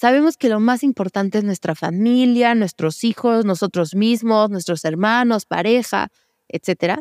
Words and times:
Sabemos 0.00 0.36
que 0.36 0.48
lo 0.48 0.60
más 0.60 0.84
importante 0.84 1.38
es 1.38 1.44
nuestra 1.44 1.74
familia, 1.74 2.54
nuestros 2.54 3.02
hijos, 3.02 3.44
nosotros 3.44 3.96
mismos, 3.96 4.48
nuestros 4.48 4.84
hermanos, 4.84 5.44
pareja, 5.44 6.06
etc. 6.46 7.00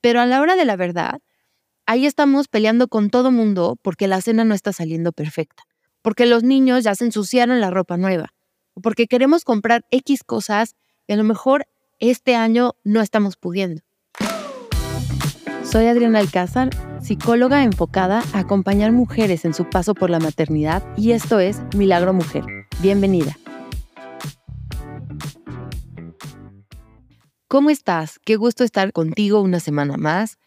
Pero 0.00 0.20
a 0.20 0.26
la 0.26 0.40
hora 0.40 0.54
de 0.54 0.64
la 0.64 0.76
verdad, 0.76 1.18
ahí 1.86 2.06
estamos 2.06 2.46
peleando 2.46 2.86
con 2.86 3.10
todo 3.10 3.32
mundo 3.32 3.76
porque 3.82 4.06
la 4.06 4.20
cena 4.20 4.44
no 4.44 4.54
está 4.54 4.72
saliendo 4.72 5.10
perfecta, 5.10 5.64
porque 6.02 6.24
los 6.24 6.44
niños 6.44 6.84
ya 6.84 6.94
se 6.94 7.06
ensuciaron 7.06 7.60
la 7.60 7.70
ropa 7.70 7.96
nueva, 7.96 8.32
porque 8.80 9.08
queremos 9.08 9.42
comprar 9.42 9.84
X 9.90 10.22
cosas 10.22 10.76
y 11.08 11.14
a 11.14 11.16
lo 11.16 11.24
mejor 11.24 11.66
este 11.98 12.36
año 12.36 12.76
no 12.84 13.00
estamos 13.00 13.36
pudiendo. 13.36 13.82
Soy 15.70 15.86
Adriana 15.86 16.20
Alcázar, 16.20 16.70
psicóloga 17.02 17.64
enfocada 17.64 18.22
a 18.32 18.38
acompañar 18.38 18.92
mujeres 18.92 19.44
en 19.44 19.52
su 19.52 19.68
paso 19.68 19.94
por 19.94 20.10
la 20.10 20.20
maternidad 20.20 20.84
y 20.96 21.10
esto 21.10 21.40
es 21.40 21.60
Milagro 21.76 22.12
Mujer. 22.12 22.44
Bienvenida. 22.80 23.36
¿Cómo 27.48 27.70
estás? 27.70 28.20
Qué 28.24 28.36
gusto 28.36 28.62
estar 28.62 28.92
contigo 28.92 29.40
una 29.40 29.58
semana 29.58 29.96
más 29.96 30.38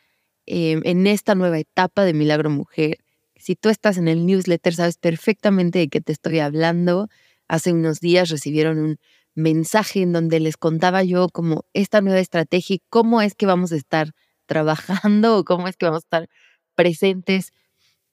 em, 0.45 0.81
en 0.85 1.05
esta 1.05 1.35
nueva 1.35 1.59
etapa 1.59 2.05
de 2.05 2.13
Milagro 2.13 2.49
Mujer. 2.49 2.99
Si 3.35 3.57
tú 3.57 3.67
estás 3.67 3.97
en 3.97 4.07
el 4.07 4.25
newsletter, 4.25 4.73
sabes 4.73 4.97
perfectamente 4.97 5.79
de 5.79 5.89
qué 5.89 5.99
te 5.99 6.13
estoy 6.13 6.39
hablando. 6.39 7.09
Hace 7.49 7.73
unos 7.73 7.99
días 7.99 8.29
recibieron 8.29 8.79
un 8.79 8.97
mensaje 9.35 10.01
en 10.01 10.13
donde 10.13 10.39
les 10.39 10.55
contaba 10.55 11.03
yo 11.03 11.27
como 11.27 11.65
esta 11.73 11.99
nueva 11.99 12.21
estrategia 12.21 12.77
y 12.77 12.83
cómo 12.89 13.21
es 13.21 13.35
que 13.35 13.45
vamos 13.45 13.73
a 13.73 13.75
estar 13.75 14.13
trabajando 14.49 15.37
o 15.37 15.45
cómo 15.45 15.67
es 15.67 15.77
que 15.77 15.85
vamos 15.85 16.03
a 16.03 16.05
estar 16.05 16.29
presentes 16.75 17.51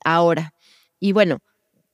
ahora. 0.05 0.53
Y 1.01 1.13
bueno, 1.13 1.39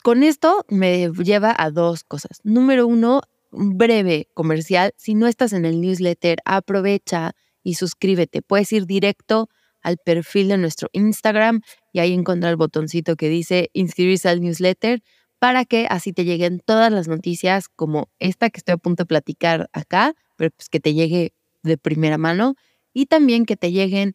con 0.02 0.22
esto 0.22 0.66
me 0.68 1.10
lleva 1.10 1.54
a 1.56 1.70
dos 1.70 2.04
cosas. 2.04 2.40
Número 2.42 2.86
uno, 2.86 3.22
un 3.52 3.78
breve 3.78 4.28
comercial. 4.34 4.92
Si 4.96 5.14
no 5.14 5.28
estás 5.28 5.52
en 5.52 5.64
el 5.64 5.80
newsletter, 5.80 6.38
aprovecha 6.44 7.32
y 7.62 7.74
suscríbete. 7.74 8.42
Puedes 8.42 8.72
ir 8.72 8.86
directo 8.86 9.48
al 9.80 9.98
perfil 9.98 10.48
de 10.48 10.58
nuestro 10.58 10.88
Instagram 10.92 11.60
y 11.92 12.00
ahí 12.00 12.12
encontrar 12.12 12.50
el 12.50 12.56
botoncito 12.56 13.16
que 13.16 13.28
dice 13.28 13.70
inscribirse 13.72 14.28
al 14.28 14.40
newsletter 14.40 15.02
para 15.38 15.64
que 15.64 15.86
así 15.88 16.12
te 16.12 16.24
lleguen 16.24 16.60
todas 16.64 16.92
las 16.92 17.08
noticias 17.08 17.68
como 17.68 18.08
esta 18.18 18.50
que 18.50 18.58
estoy 18.58 18.74
a 18.74 18.76
punto 18.76 19.02
de 19.02 19.06
platicar 19.06 19.68
acá, 19.72 20.14
pero 20.36 20.50
pues 20.50 20.68
que 20.68 20.80
te 20.80 20.94
llegue 20.94 21.32
de 21.62 21.78
primera 21.78 22.18
mano 22.18 22.54
y 22.92 23.06
también 23.06 23.44
que 23.44 23.56
te 23.56 23.72
lleguen 23.72 24.14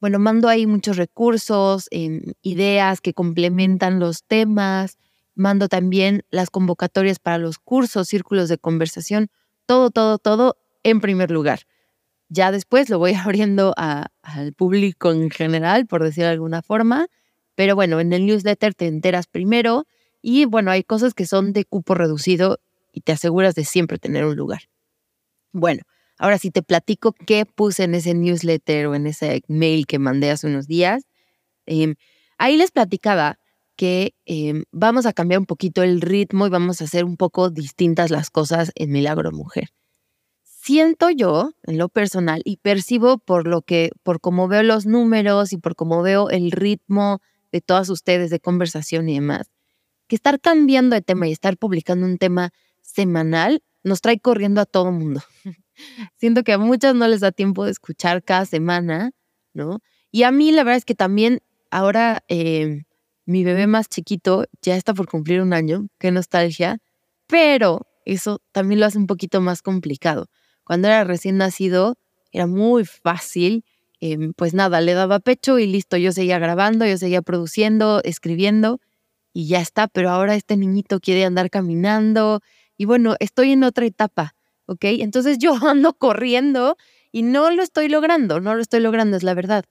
bueno, 0.00 0.18
mando 0.18 0.48
ahí 0.48 0.66
muchos 0.66 0.96
recursos, 0.96 1.88
em, 1.90 2.22
ideas 2.42 3.00
que 3.00 3.14
complementan 3.14 3.98
los 3.98 4.24
temas, 4.24 4.98
mando 5.34 5.68
también 5.68 6.24
las 6.30 6.50
convocatorias 6.50 7.18
para 7.18 7.38
los 7.38 7.58
cursos, 7.58 8.08
círculos 8.08 8.48
de 8.48 8.58
conversación, 8.58 9.28
todo, 9.66 9.90
todo, 9.90 10.18
todo 10.18 10.56
en 10.82 11.00
primer 11.00 11.30
lugar. 11.30 11.60
Ya 12.28 12.50
después 12.50 12.88
lo 12.90 12.98
voy 12.98 13.12
abriendo 13.14 13.74
al 13.76 14.52
público 14.54 15.12
en 15.12 15.30
general, 15.30 15.86
por 15.86 16.02
decir 16.02 16.24
de 16.24 16.30
alguna 16.30 16.62
forma, 16.62 17.08
pero 17.54 17.74
bueno, 17.74 18.00
en 18.00 18.12
el 18.12 18.26
newsletter 18.26 18.74
te 18.74 18.86
enteras 18.86 19.26
primero 19.26 19.86
y 20.22 20.44
bueno, 20.44 20.70
hay 20.70 20.82
cosas 20.82 21.14
que 21.14 21.26
son 21.26 21.52
de 21.52 21.64
cupo 21.64 21.94
reducido 21.94 22.58
y 22.92 23.00
te 23.00 23.12
aseguras 23.12 23.54
de 23.54 23.64
siempre 23.64 23.98
tener 23.98 24.24
un 24.24 24.36
lugar. 24.36 24.62
Bueno, 25.52 25.82
Ahora, 26.18 26.38
si 26.38 26.50
te 26.50 26.62
platico 26.62 27.12
qué 27.12 27.44
puse 27.46 27.84
en 27.84 27.94
ese 27.94 28.14
newsletter 28.14 28.86
o 28.86 28.94
en 28.94 29.06
ese 29.06 29.42
mail 29.48 29.86
que 29.86 29.98
mandé 29.98 30.30
hace 30.30 30.46
unos 30.46 30.66
días, 30.66 31.04
em, 31.66 31.94
ahí 32.38 32.56
les 32.56 32.70
platicaba 32.70 33.38
que 33.76 34.14
em, 34.24 34.64
vamos 34.72 35.06
a 35.06 35.12
cambiar 35.12 35.40
un 35.40 35.46
poquito 35.46 35.82
el 35.82 36.00
ritmo 36.00 36.46
y 36.46 36.50
vamos 36.50 36.80
a 36.80 36.84
hacer 36.84 37.04
un 37.04 37.16
poco 37.16 37.50
distintas 37.50 38.10
las 38.10 38.30
cosas 38.30 38.72
en 38.74 38.90
Milagro 38.90 39.32
Mujer. 39.32 39.68
Siento 40.42 41.10
yo, 41.10 41.52
en 41.64 41.78
lo 41.78 41.88
personal, 41.88 42.42
y 42.44 42.56
percibo 42.56 43.18
por 43.18 43.46
lo 43.46 43.62
que, 43.62 43.90
por 44.02 44.20
cómo 44.20 44.48
veo 44.48 44.62
los 44.62 44.86
números 44.86 45.52
y 45.52 45.58
por 45.58 45.76
cómo 45.76 46.02
veo 46.02 46.30
el 46.30 46.50
ritmo 46.50 47.20
de 47.52 47.60
todas 47.60 47.88
ustedes 47.90 48.30
de 48.30 48.40
conversación 48.40 49.08
y 49.08 49.14
demás, 49.14 49.52
que 50.08 50.16
estar 50.16 50.40
cambiando 50.40 50.96
de 50.96 51.02
tema 51.02 51.28
y 51.28 51.32
estar 51.32 51.56
publicando 51.56 52.06
un 52.06 52.18
tema 52.18 52.50
semanal 52.82 53.62
nos 53.84 54.00
trae 54.00 54.18
corriendo 54.18 54.60
a 54.60 54.66
todo 54.66 54.90
mundo. 54.92 55.22
Siento 56.16 56.42
que 56.42 56.52
a 56.52 56.58
muchas 56.58 56.94
no 56.94 57.08
les 57.08 57.20
da 57.20 57.32
tiempo 57.32 57.64
de 57.64 57.70
escuchar 57.70 58.22
cada 58.22 58.46
semana, 58.46 59.12
¿no? 59.52 59.80
Y 60.10 60.22
a 60.22 60.30
mí 60.30 60.52
la 60.52 60.64
verdad 60.64 60.78
es 60.78 60.84
que 60.84 60.94
también 60.94 61.40
ahora 61.70 62.22
eh, 62.28 62.84
mi 63.26 63.44
bebé 63.44 63.66
más 63.66 63.88
chiquito 63.88 64.46
ya 64.62 64.76
está 64.76 64.94
por 64.94 65.08
cumplir 65.08 65.42
un 65.42 65.52
año, 65.52 65.88
qué 65.98 66.10
nostalgia, 66.10 66.78
pero 67.26 67.86
eso 68.04 68.40
también 68.52 68.80
lo 68.80 68.86
hace 68.86 68.98
un 68.98 69.06
poquito 69.06 69.40
más 69.40 69.62
complicado. 69.62 70.28
Cuando 70.64 70.88
era 70.88 71.04
recién 71.04 71.36
nacido 71.36 71.98
era 72.32 72.46
muy 72.46 72.84
fácil, 72.84 73.64
em, 74.00 74.32
pues 74.34 74.54
nada, 74.54 74.80
le 74.80 74.94
daba 74.94 75.20
pecho 75.20 75.58
y 75.58 75.66
listo, 75.66 75.96
yo 75.96 76.12
seguía 76.12 76.38
grabando, 76.38 76.86
yo 76.86 76.96
seguía 76.98 77.22
produciendo, 77.22 78.00
escribiendo 78.04 78.80
y 79.32 79.48
ya 79.48 79.60
está, 79.60 79.88
pero 79.88 80.10
ahora 80.10 80.34
este 80.34 80.56
niñito 80.56 81.00
quiere 81.00 81.24
andar 81.24 81.50
caminando 81.50 82.40
y 82.76 82.84
bueno, 82.84 83.16
estoy 83.20 83.52
en 83.52 83.64
otra 83.64 83.86
etapa 83.86 84.34
¿ok? 84.66 84.84
Entonces 84.84 85.38
yo 85.38 85.54
ando 85.66 85.94
corriendo 85.94 86.76
y 87.12 87.22
no 87.22 87.50
lo 87.50 87.62
estoy 87.62 87.88
logrando, 87.88 88.40
no 88.40 88.54
lo 88.54 88.60
estoy 88.60 88.80
logrando, 88.80 89.16
es 89.16 89.22
la 89.22 89.34
verdad. 89.34 89.64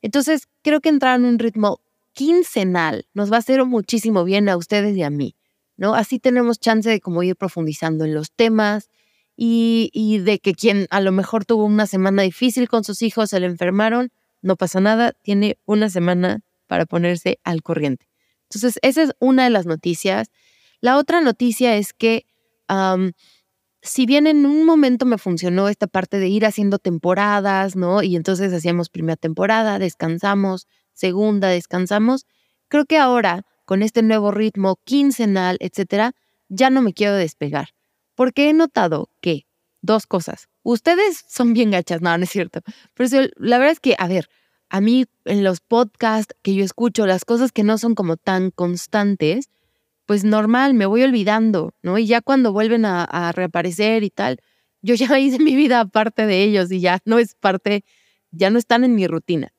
Entonces 0.00 0.48
creo 0.62 0.80
que 0.80 0.88
entrar 0.88 1.18
en 1.18 1.26
un 1.26 1.38
ritmo 1.38 1.80
quincenal 2.12 3.06
nos 3.14 3.32
va 3.32 3.36
a 3.36 3.38
hacer 3.40 3.64
muchísimo 3.64 4.24
bien 4.24 4.48
a 4.48 4.56
ustedes 4.56 4.96
y 4.96 5.02
a 5.02 5.10
mí, 5.10 5.34
¿no? 5.76 5.94
Así 5.94 6.18
tenemos 6.18 6.60
chance 6.60 6.88
de 6.88 7.00
como 7.00 7.22
ir 7.22 7.36
profundizando 7.36 8.04
en 8.04 8.14
los 8.14 8.32
temas 8.32 8.88
y, 9.36 9.90
y 9.92 10.18
de 10.18 10.38
que 10.38 10.54
quien 10.54 10.86
a 10.90 11.00
lo 11.00 11.12
mejor 11.12 11.44
tuvo 11.44 11.64
una 11.64 11.86
semana 11.86 12.22
difícil 12.22 12.68
con 12.68 12.84
sus 12.84 13.02
hijos, 13.02 13.30
se 13.30 13.40
le 13.40 13.46
enfermaron, 13.46 14.10
no 14.42 14.56
pasa 14.56 14.80
nada, 14.80 15.12
tiene 15.22 15.58
una 15.64 15.88
semana 15.88 16.40
para 16.66 16.84
ponerse 16.84 17.38
al 17.44 17.62
corriente. 17.62 18.06
Entonces, 18.44 18.78
esa 18.82 19.02
es 19.02 19.12
una 19.18 19.44
de 19.44 19.50
las 19.50 19.66
noticias. 19.66 20.30
La 20.80 20.98
otra 20.98 21.20
noticia 21.20 21.76
es 21.76 21.92
que 21.92 22.26
si 23.82 24.06
bien 24.06 24.28
en 24.28 24.46
un 24.46 24.64
momento 24.64 25.04
me 25.06 25.18
funcionó 25.18 25.68
esta 25.68 25.88
parte 25.88 26.18
de 26.18 26.28
ir 26.28 26.46
haciendo 26.46 26.78
temporadas, 26.78 27.74
¿no? 27.74 28.02
Y 28.02 28.14
entonces 28.14 28.52
hacíamos 28.52 28.88
primera 28.88 29.16
temporada, 29.16 29.80
descansamos, 29.80 30.68
segunda, 30.92 31.48
descansamos, 31.48 32.26
creo 32.68 32.86
que 32.86 32.98
ahora, 32.98 33.44
con 33.64 33.82
este 33.82 34.02
nuevo 34.02 34.30
ritmo 34.30 34.78
quincenal, 34.84 35.56
etcétera, 35.60 36.12
ya 36.48 36.70
no 36.70 36.80
me 36.80 36.94
quiero 36.94 37.14
despegar. 37.14 37.70
Porque 38.14 38.48
he 38.48 38.52
notado 38.52 39.10
que, 39.20 39.46
dos 39.80 40.06
cosas, 40.06 40.48
ustedes 40.62 41.24
son 41.28 41.52
bien 41.52 41.72
gachas, 41.72 42.00
no, 42.02 42.16
no 42.16 42.22
es 42.22 42.30
cierto, 42.30 42.60
pero 42.94 43.08
la 43.36 43.58
verdad 43.58 43.72
es 43.72 43.80
que, 43.80 43.96
a 43.98 44.06
ver, 44.06 44.28
a 44.68 44.80
mí 44.80 45.06
en 45.24 45.42
los 45.42 45.60
podcasts 45.60 46.36
que 46.42 46.54
yo 46.54 46.64
escucho, 46.64 47.06
las 47.06 47.24
cosas 47.24 47.50
que 47.50 47.64
no 47.64 47.78
son 47.78 47.96
como 47.96 48.16
tan 48.16 48.52
constantes, 48.52 49.50
pues 50.06 50.24
normal, 50.24 50.74
me 50.74 50.86
voy 50.86 51.02
olvidando, 51.02 51.72
¿no? 51.82 51.98
Y 51.98 52.06
ya 52.06 52.20
cuando 52.20 52.52
vuelven 52.52 52.84
a, 52.84 53.32
reaparecer 53.32 54.04
y 54.04 54.10
tal, 54.10 54.38
yo 54.82 54.94
ya 54.94 55.06
hice 55.18 55.38
mi 55.38 55.56
vida 55.56 55.80
aparte 55.80 56.26
de 56.26 56.42
ellos 56.42 56.70
y 56.72 56.80
ya 56.80 57.00
no 57.04 57.18
es 57.18 57.34
parte, 57.34 57.84
ya 58.30 58.50
no 58.50 58.58
están 58.58 58.84
en 58.84 58.94
mi 58.94 59.06
rutina. 59.06 59.52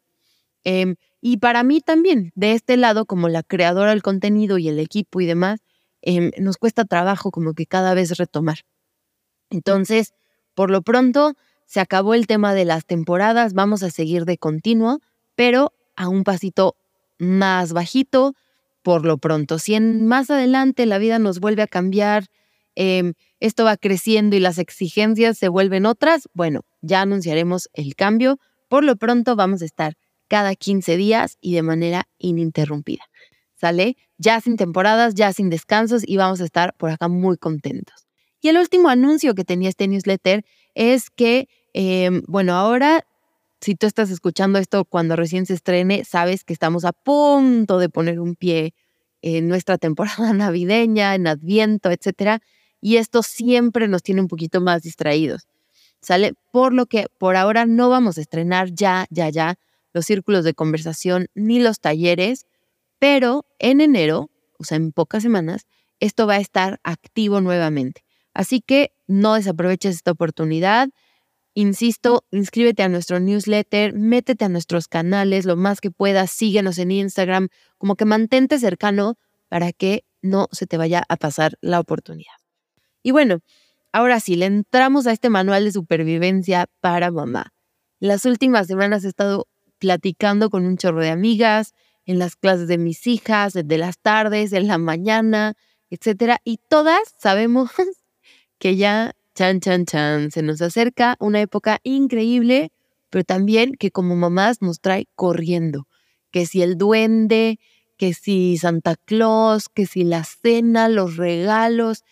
Em, 0.63 0.95
y 1.21 1.37
para 1.37 1.63
mí 1.63 1.81
también, 1.81 2.31
de 2.35 2.53
este 2.53 2.77
lado, 2.77 3.05
como 3.05 3.29
la 3.29 3.43
creadora 3.43 3.91
del 3.91 4.03
contenido 4.03 4.57
y 4.57 4.69
el 4.69 4.79
equipo 4.79 5.21
y 5.21 5.25
demás, 5.25 5.61
em, 6.01 6.31
nos 6.37 6.57
cuesta 6.57 6.85
trabajo 6.85 7.31
como 7.31 7.53
que 7.53 7.65
cada 7.65 7.93
vez 7.93 8.17
retomar. 8.17 8.59
Entonces, 9.49 10.13
por 10.53 10.69
lo 10.69 10.81
pronto, 10.81 11.33
se 11.65 11.79
acabó 11.79 12.13
el 12.13 12.27
tema 12.27 12.53
de 12.53 12.65
las 12.65 12.85
temporadas, 12.85 13.53
vamos 13.53 13.83
a 13.83 13.89
seguir 13.89 14.25
de 14.25 14.37
continuo, 14.37 14.99
pero 15.35 15.73
a 15.95 16.07
un 16.09 16.23
pasito 16.23 16.75
más 17.17 17.73
bajito, 17.73 18.35
por 18.83 19.05
lo 19.05 19.17
pronto. 19.17 19.57
Si 19.57 19.73
en 19.73 20.05
más 20.05 20.29
adelante 20.29 20.85
la 20.85 20.97
vida 20.97 21.17
nos 21.17 21.39
vuelve 21.39 21.63
a 21.63 21.67
cambiar, 21.67 22.27
em, 22.75 23.13
esto 23.39 23.63
va 23.63 23.77
creciendo 23.77 24.35
y 24.35 24.39
las 24.39 24.57
exigencias 24.57 25.37
se 25.37 25.47
vuelven 25.47 25.85
otras, 25.85 26.29
bueno, 26.33 26.61
ya 26.81 27.01
anunciaremos 27.01 27.69
el 27.73 27.95
cambio. 27.95 28.39
Por 28.69 28.83
lo 28.83 28.95
pronto 28.97 29.35
vamos 29.35 29.61
a 29.61 29.65
estar 29.65 29.95
cada 30.27 30.55
15 30.55 30.97
días 30.97 31.37
y 31.41 31.53
de 31.53 31.61
manera 31.61 32.07
ininterrumpida. 32.17 33.03
¿Sale? 33.55 33.95
Ya 34.17 34.41
sin 34.41 34.57
temporadas, 34.57 35.13
ya 35.13 35.31
sin 35.31 35.49
descansos 35.49 36.03
y 36.05 36.17
vamos 36.17 36.41
a 36.41 36.45
estar 36.45 36.75
por 36.77 36.89
acá 36.89 37.07
muy 37.07 37.37
contentos. 37.37 38.05
Y 38.41 38.49
el 38.49 38.57
último 38.57 38.89
anuncio 38.89 39.35
que 39.35 39.45
tenía 39.45 39.69
este 39.69 39.87
newsletter 39.87 40.43
es 40.73 41.09
que, 41.09 41.47
em, 41.73 42.23
bueno, 42.27 42.55
ahora 42.55 43.05
si 43.63 43.75
tú 43.75 43.87
estás 43.87 44.09
escuchando 44.11 44.59
esto 44.59 44.83
cuando 44.83 45.15
recién 45.15 45.45
se 45.45 45.53
estrene, 45.53 46.03
sabes 46.03 46.43
que 46.43 46.51
estamos 46.51 46.83
a 46.83 46.91
punto 46.91 47.79
de 47.79 47.87
poner 47.87 48.19
un 48.19 48.35
pie 48.35 48.73
en 49.21 49.47
nuestra 49.47 49.77
temporada 49.79 50.33
navideña, 50.33 51.15
en 51.15 51.27
Adviento, 51.27 51.89
etcétera, 51.89 52.41
y 52.81 52.97
esto 52.97 53.23
siempre 53.23 53.87
nos 53.87 54.03
tiene 54.03 54.21
un 54.21 54.27
poquito 54.27 54.59
más 54.59 54.81
distraídos. 54.81 55.47
¿Sale? 56.01 56.33
Por 56.51 56.73
lo 56.73 56.85
que 56.85 57.07
por 57.17 57.37
ahora 57.37 57.65
no 57.65 57.87
vamos 57.89 58.17
a 58.17 58.21
estrenar 58.21 58.73
ya, 58.73 59.07
ya, 59.09 59.29
ya 59.29 59.55
los 59.93 60.05
círculos 60.05 60.43
de 60.43 60.53
conversación 60.53 61.27
ni 61.33 61.59
los 61.59 61.79
talleres, 61.79 62.45
pero 62.99 63.45
en 63.57 63.79
enero, 63.79 64.29
o 64.59 64.65
sea, 64.65 64.75
en 64.75 64.91
pocas 64.91 65.23
semanas, 65.23 65.65
esto 66.01 66.27
va 66.27 66.33
a 66.33 66.39
estar 66.41 66.81
activo 66.83 67.39
nuevamente. 67.39 68.03
Así 68.33 68.59
que 68.59 68.91
no 69.07 69.35
desaproveches 69.35 69.95
esta 69.95 70.11
oportunidad. 70.11 70.89
Insisto, 71.55 72.25
inscríbete 72.31 72.81
a 72.81 72.89
nuestro 72.89 73.19
newsletter, 73.19 73.93
métete 73.93 74.45
a 74.45 74.49
nuestros 74.49 74.87
canales 74.87 75.45
lo 75.45 75.55
más 75.55 75.81
que 75.81 75.91
puedas, 75.91 76.31
síguenos 76.31 76.79
en 76.79 76.89
Instagram, 76.89 77.49
como 77.77 77.95
que 77.95 78.05
mantente 78.05 78.57
cercano 78.57 79.17
para 79.49 79.71
que 79.71 80.03
no 80.23 80.47
se 80.51 80.65
te 80.65 80.77
vaya 80.77 81.03
a 81.09 81.17
pasar 81.17 81.57
la 81.61 81.79
oportunidad. 81.79 82.33
Y 83.03 83.11
bueno, 83.11 83.41
ahora 83.91 84.19
sí, 84.19 84.35
le 84.35 84.47
entramos 84.47 85.05
a 85.05 85.11
este 85.11 85.29
manual 85.29 85.65
de 85.65 85.71
supervivencia 85.71 86.67
para 86.79 87.11
mamá. 87.11 87.53
Las 87.99 88.25
últimas 88.25 88.65
semanas 88.65 89.05
he 89.05 89.09
estado 89.09 89.47
platicando 89.77 90.49
con 90.49 90.65
un 90.65 90.77
chorro 90.77 91.01
de 91.01 91.09
amigas, 91.09 91.73
en 92.05 92.19
las 92.19 92.35
clases 92.35 92.67
de 92.67 92.77
mis 92.77 93.05
hijas, 93.05 93.53
de 93.53 93.77
las 93.77 93.99
tardes, 93.99 94.53
en 94.53 94.67
la 94.67 94.77
mañana, 94.77 95.53
etcétera, 95.89 96.39
y 96.43 96.57
todas 96.69 97.13
sabemos 97.17 97.69
que 98.57 98.75
ya 98.75 99.13
chan 99.35 99.59
chan 99.59 99.85
chan 99.85 100.31
se 100.31 100.41
nos 100.41 100.61
acerca 100.61 101.15
una 101.19 101.41
época 101.41 101.79
increíble, 101.83 102.71
pero 103.09 103.23
también 103.23 103.73
que 103.73 103.91
como 103.91 104.15
mamás 104.15 104.61
nos 104.61 104.79
trae 104.79 105.07
corriendo, 105.15 105.87
que 106.31 106.45
si 106.45 106.61
el 106.61 106.77
duende, 106.77 107.59
que 107.97 108.13
si 108.13 108.57
Santa 108.57 108.95
Claus, 108.95 109.69
que 109.69 109.85
si 109.85 110.03
la 110.03 110.23
cena, 110.23 110.89
los 110.89 111.17
regalos 111.17 112.03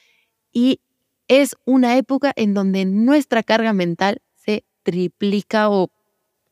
y 0.51 0.81
es 1.27 1.56
una 1.65 1.97
época 1.97 2.33
en 2.35 2.53
donde 2.53 2.85
nuestra 2.85 3.44
carga 3.44 3.74
mental 3.74 4.21
se 4.35 4.65
triplica 4.83 5.69
o 5.69 5.89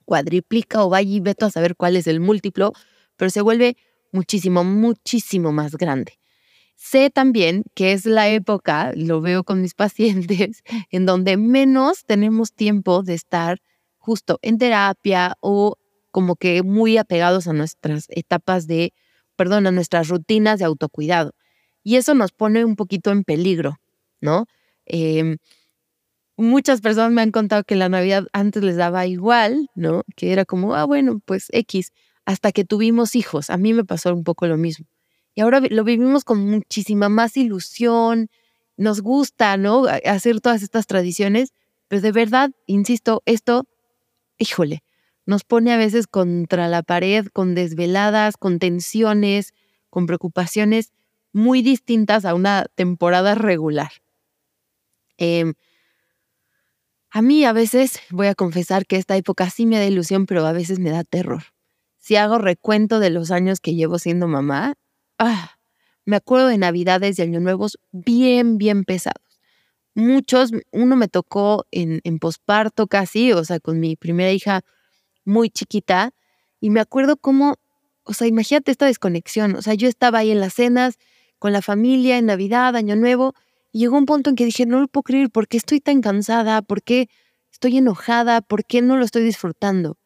cuadriplica 0.05 0.83
o 0.83 0.89
vaya 0.89 1.09
y 1.09 1.19
veto 1.19 1.45
a 1.45 1.51
saber 1.51 1.75
cuál 1.75 1.95
es 1.95 2.07
el 2.07 2.19
múltiplo, 2.19 2.73
pero 3.17 3.29
se 3.29 3.41
vuelve 3.41 3.77
muchísimo, 4.11 4.63
muchísimo 4.63 5.51
más 5.51 5.75
grande. 5.75 6.18
Sé 6.81 7.09
también 7.09 7.65
que 7.75 7.91
es 7.91 8.05
la 8.05 8.29
época, 8.29 8.93
lo 8.95 9.19
veo 9.19 9.43
con 9.43 9.61
mis 9.61 9.73
pacientes, 9.75 10.63
en 10.91 11.05
donde 11.05 11.35
menos 11.35 12.05
tenemos 12.05 12.53
tiempo 12.53 13.03
de 13.03 13.15
estar 13.15 13.59
justo 13.97 14.39
en 14.41 14.57
terapia 14.57 15.35
o 15.41 15.75
como 16.11 16.37
que 16.37 16.63
muy 16.63 16.97
apegados 16.97 17.47
a 17.47 17.53
nuestras 17.53 18.05
etapas 18.07 18.65
de, 18.65 18.93
perdón, 19.35 19.67
a 19.67 19.71
nuestras 19.71 20.07
rutinas 20.07 20.59
de 20.59 20.65
autocuidado. 20.65 21.33
Y 21.83 21.97
eso 21.97 22.13
nos 22.15 22.31
pone 22.31 22.63
un 22.63 22.77
poquito 22.77 23.11
en 23.11 23.25
peligro, 23.25 23.75
¿no? 24.21 24.45
Em, 24.85 25.37
muchas 26.37 26.79
personas 26.79 27.11
me 27.11 27.21
han 27.21 27.31
contado 27.31 27.65
que 27.65 27.75
la 27.75 27.89
Navidad 27.89 28.27
antes 28.31 28.63
les 28.63 28.77
daba 28.77 29.05
igual, 29.05 29.69
¿no? 29.75 30.03
Que 30.15 30.31
era 30.31 30.45
como, 30.45 30.75
ah, 30.75 30.85
bueno, 30.85 31.19
pues 31.25 31.47
X, 31.51 31.91
hasta 32.25 32.53
que 32.53 32.63
tuvimos 32.63 33.15
hijos. 33.15 33.49
A 33.49 33.57
mí 33.57 33.73
me 33.73 33.83
pasó 33.83 34.13
un 34.13 34.23
poco 34.23 34.47
lo 34.47 34.55
mismo. 34.57 34.87
Y 35.39 35.41
ahora 35.41 35.61
lo 35.61 35.85
vivimos 35.85 36.25
con 36.25 36.49
muchísima 36.49 37.07
más 37.07 37.37
ilusión, 37.37 38.29
nos 38.75 38.99
gusta, 38.99 39.55
¿no? 39.55 39.85
Hacer 40.03 40.41
todas 40.41 40.63
estas 40.63 40.85
tradiciones, 40.85 41.53
pero 41.87 42.01
de 42.01 42.11
verdad, 42.11 42.51
insisto, 42.65 43.23
esto, 43.25 43.65
híjole, 44.37 44.83
nos 45.25 45.45
pone 45.45 45.71
a 45.71 45.77
veces 45.77 46.07
contra 46.07 46.67
la 46.67 46.83
pared, 46.83 47.27
con 47.31 47.55
desveladas, 47.55 48.35
con 48.35 48.59
tensiones, 48.59 49.53
con 49.89 50.07
preocupaciones 50.07 50.91
muy 51.31 51.61
distintas 51.61 52.25
a 52.25 52.33
una 52.33 52.65
temporada 52.75 53.33
regular. 53.33 53.91
Em, 55.15 55.53
a 57.11 57.21
mí 57.21 57.45
a 57.45 57.53
veces, 57.53 58.01
voy 58.09 58.27
a 58.27 58.35
confesar 58.35 58.85
que 58.85 58.97
esta 58.97 59.15
época 59.15 59.49
sí 59.49 59.65
me 59.65 59.77
da 59.77 59.85
ilusión, 59.85 60.25
pero 60.25 60.45
a 60.45 60.51
veces 60.51 60.79
me 60.79 60.89
da 60.89 61.05
terror. 61.05 61.43
Si 61.97 62.17
hago 62.17 62.39
recuento 62.39 62.99
de 62.99 63.09
los 63.09 63.31
años 63.31 63.61
que 63.61 63.73
llevo 63.73 63.99
siendo 63.99 64.27
mamá, 64.27 64.75
ah, 65.19 65.57
me 66.05 66.15
acuerdo 66.15 66.47
de 66.47 66.57
Navidades 66.57 67.19
y 67.19 67.21
Año 67.21 67.39
Nuevos 67.39 67.77
bien, 67.91 68.57
bien 68.57 68.83
pesados. 68.83 69.39
Muchos, 69.95 70.51
uno 70.71 70.95
me 70.95 71.07
tocó 71.07 71.65
en, 71.71 72.01
en 72.03 72.19
posparto 72.19 72.87
casi, 72.87 73.33
o 73.33 73.43
sea, 73.43 73.59
con 73.59 73.79
mi 73.79 73.95
primera 73.95 74.31
hija 74.31 74.61
muy 75.25 75.49
chiquita, 75.49 76.13
y 76.59 76.69
me 76.69 76.79
acuerdo 76.79 77.17
cómo, 77.17 77.55
o 78.03 78.13
sea, 78.13 78.27
imagínate 78.27 78.71
esta 78.71 78.85
desconexión, 78.87 79.55
o 79.55 79.61
sea, 79.61 79.73
yo 79.75 79.87
estaba 79.87 80.19
ahí 80.19 80.31
en 80.31 80.39
las 80.39 80.53
cenas, 80.53 80.97
con 81.37 81.53
la 81.53 81.61
familia, 81.61 82.17
en 82.17 82.25
Navidad, 82.25 82.75
Año 82.75 82.95
Nuevo, 82.95 83.33
y 83.71 83.79
llegó 83.79 83.97
un 83.97 84.05
punto 84.05 84.29
en 84.29 84.35
que 84.35 84.45
dije, 84.45 84.65
no 84.65 84.79
lo 84.79 84.87
puedo 84.87 85.03
creer, 85.03 85.29
¿por 85.29 85.47
qué 85.47 85.57
estoy 85.57 85.79
tan 85.79 86.01
cansada? 86.01 86.61
¿Por 86.61 86.81
qué 86.81 87.07
estoy 87.51 87.77
enojada? 87.77 88.41
¿Por 88.41 88.65
qué 88.65 88.81
no 88.81 88.97
lo 88.97 89.05
estoy 89.05 89.23
disfrutando? 89.23 89.97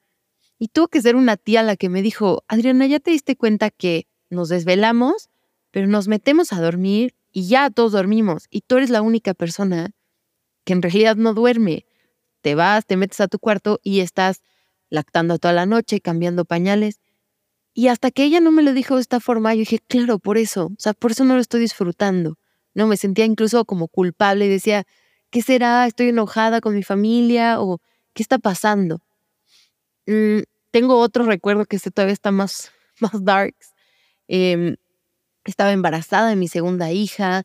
Y 0.59 0.67
tuvo 0.67 0.87
que 0.89 1.01
ser 1.01 1.15
una 1.15 1.37
tía 1.37 1.63
la 1.63 1.75
que 1.75 1.89
me 1.89 2.01
dijo, 2.01 2.43
Adriana, 2.47 2.87
¿ya 2.87 2.99
te 2.99 3.11
diste 3.11 3.35
cuenta 3.35 3.69
que 3.69 4.07
nos 4.33 4.49
desvelamos, 4.49 5.29
pero 5.71 5.87
nos 5.87 6.07
metemos 6.07 6.53
a 6.53 6.61
dormir 6.61 7.15
y 7.31 7.47
ya 7.47 7.69
todos 7.69 7.93
dormimos 7.93 8.47
y 8.49 8.61
tú 8.61 8.77
eres 8.77 8.89
la 8.89 9.01
única 9.01 9.33
persona 9.33 9.91
que 10.63 10.73
en 10.73 10.81
realidad 10.81 11.15
no 11.15 11.33
duerme? 11.33 11.85
Te 12.41 12.55
vas, 12.55 12.85
te 12.85 12.97
metes 12.97 13.21
a 13.21 13.27
tu 13.27 13.39
cuarto 13.39 13.79
y 13.83 14.01
estás 14.01 14.41
lactando 14.89 15.39
toda 15.39 15.53
la 15.53 15.65
noche, 15.65 16.01
cambiando 16.01 16.45
pañales. 16.45 16.99
Y 17.73 17.87
hasta 17.87 18.11
que 18.11 18.23
ella 18.23 18.39
no 18.39 18.51
me 18.51 18.61
lo 18.61 18.73
dijo 18.73 18.95
de 18.95 19.01
esta 19.01 19.19
forma, 19.19 19.53
yo 19.55 19.59
dije, 19.59 19.79
claro, 19.79 20.19
por 20.19 20.37
eso, 20.37 20.65
o 20.67 20.75
sea, 20.77 20.93
por 20.93 21.11
eso 21.11 21.25
no 21.25 21.35
lo 21.35 21.41
estoy 21.41 21.59
disfrutando. 21.59 22.37
No, 22.75 22.87
me 22.87 22.97
sentía 22.97 23.25
incluso 23.25 23.65
como 23.65 23.87
culpable 23.87 24.45
y 24.45 24.49
decía, 24.49 24.85
¿qué 25.31 25.41
será? 25.41 25.87
¿Estoy 25.87 26.09
enojada 26.09 26.61
con 26.61 26.75
mi 26.75 26.83
familia? 26.83 27.59
¿O 27.59 27.79
qué 28.13 28.21
está 28.21 28.37
pasando? 28.37 29.01
Mm, 30.05 30.41
tengo 30.71 30.99
otro 30.99 31.23
recuerdo 31.25 31.65
que 31.65 31.75
este 31.77 31.91
todavía 31.91 32.13
está 32.13 32.31
más, 32.31 32.71
más 32.99 33.23
darks. 33.23 33.72
Em, 34.27 34.75
estaba 35.45 35.71
embarazada 35.73 36.29
de 36.29 36.35
mi 36.37 36.47
segunda 36.47 36.91
hija, 36.91 37.43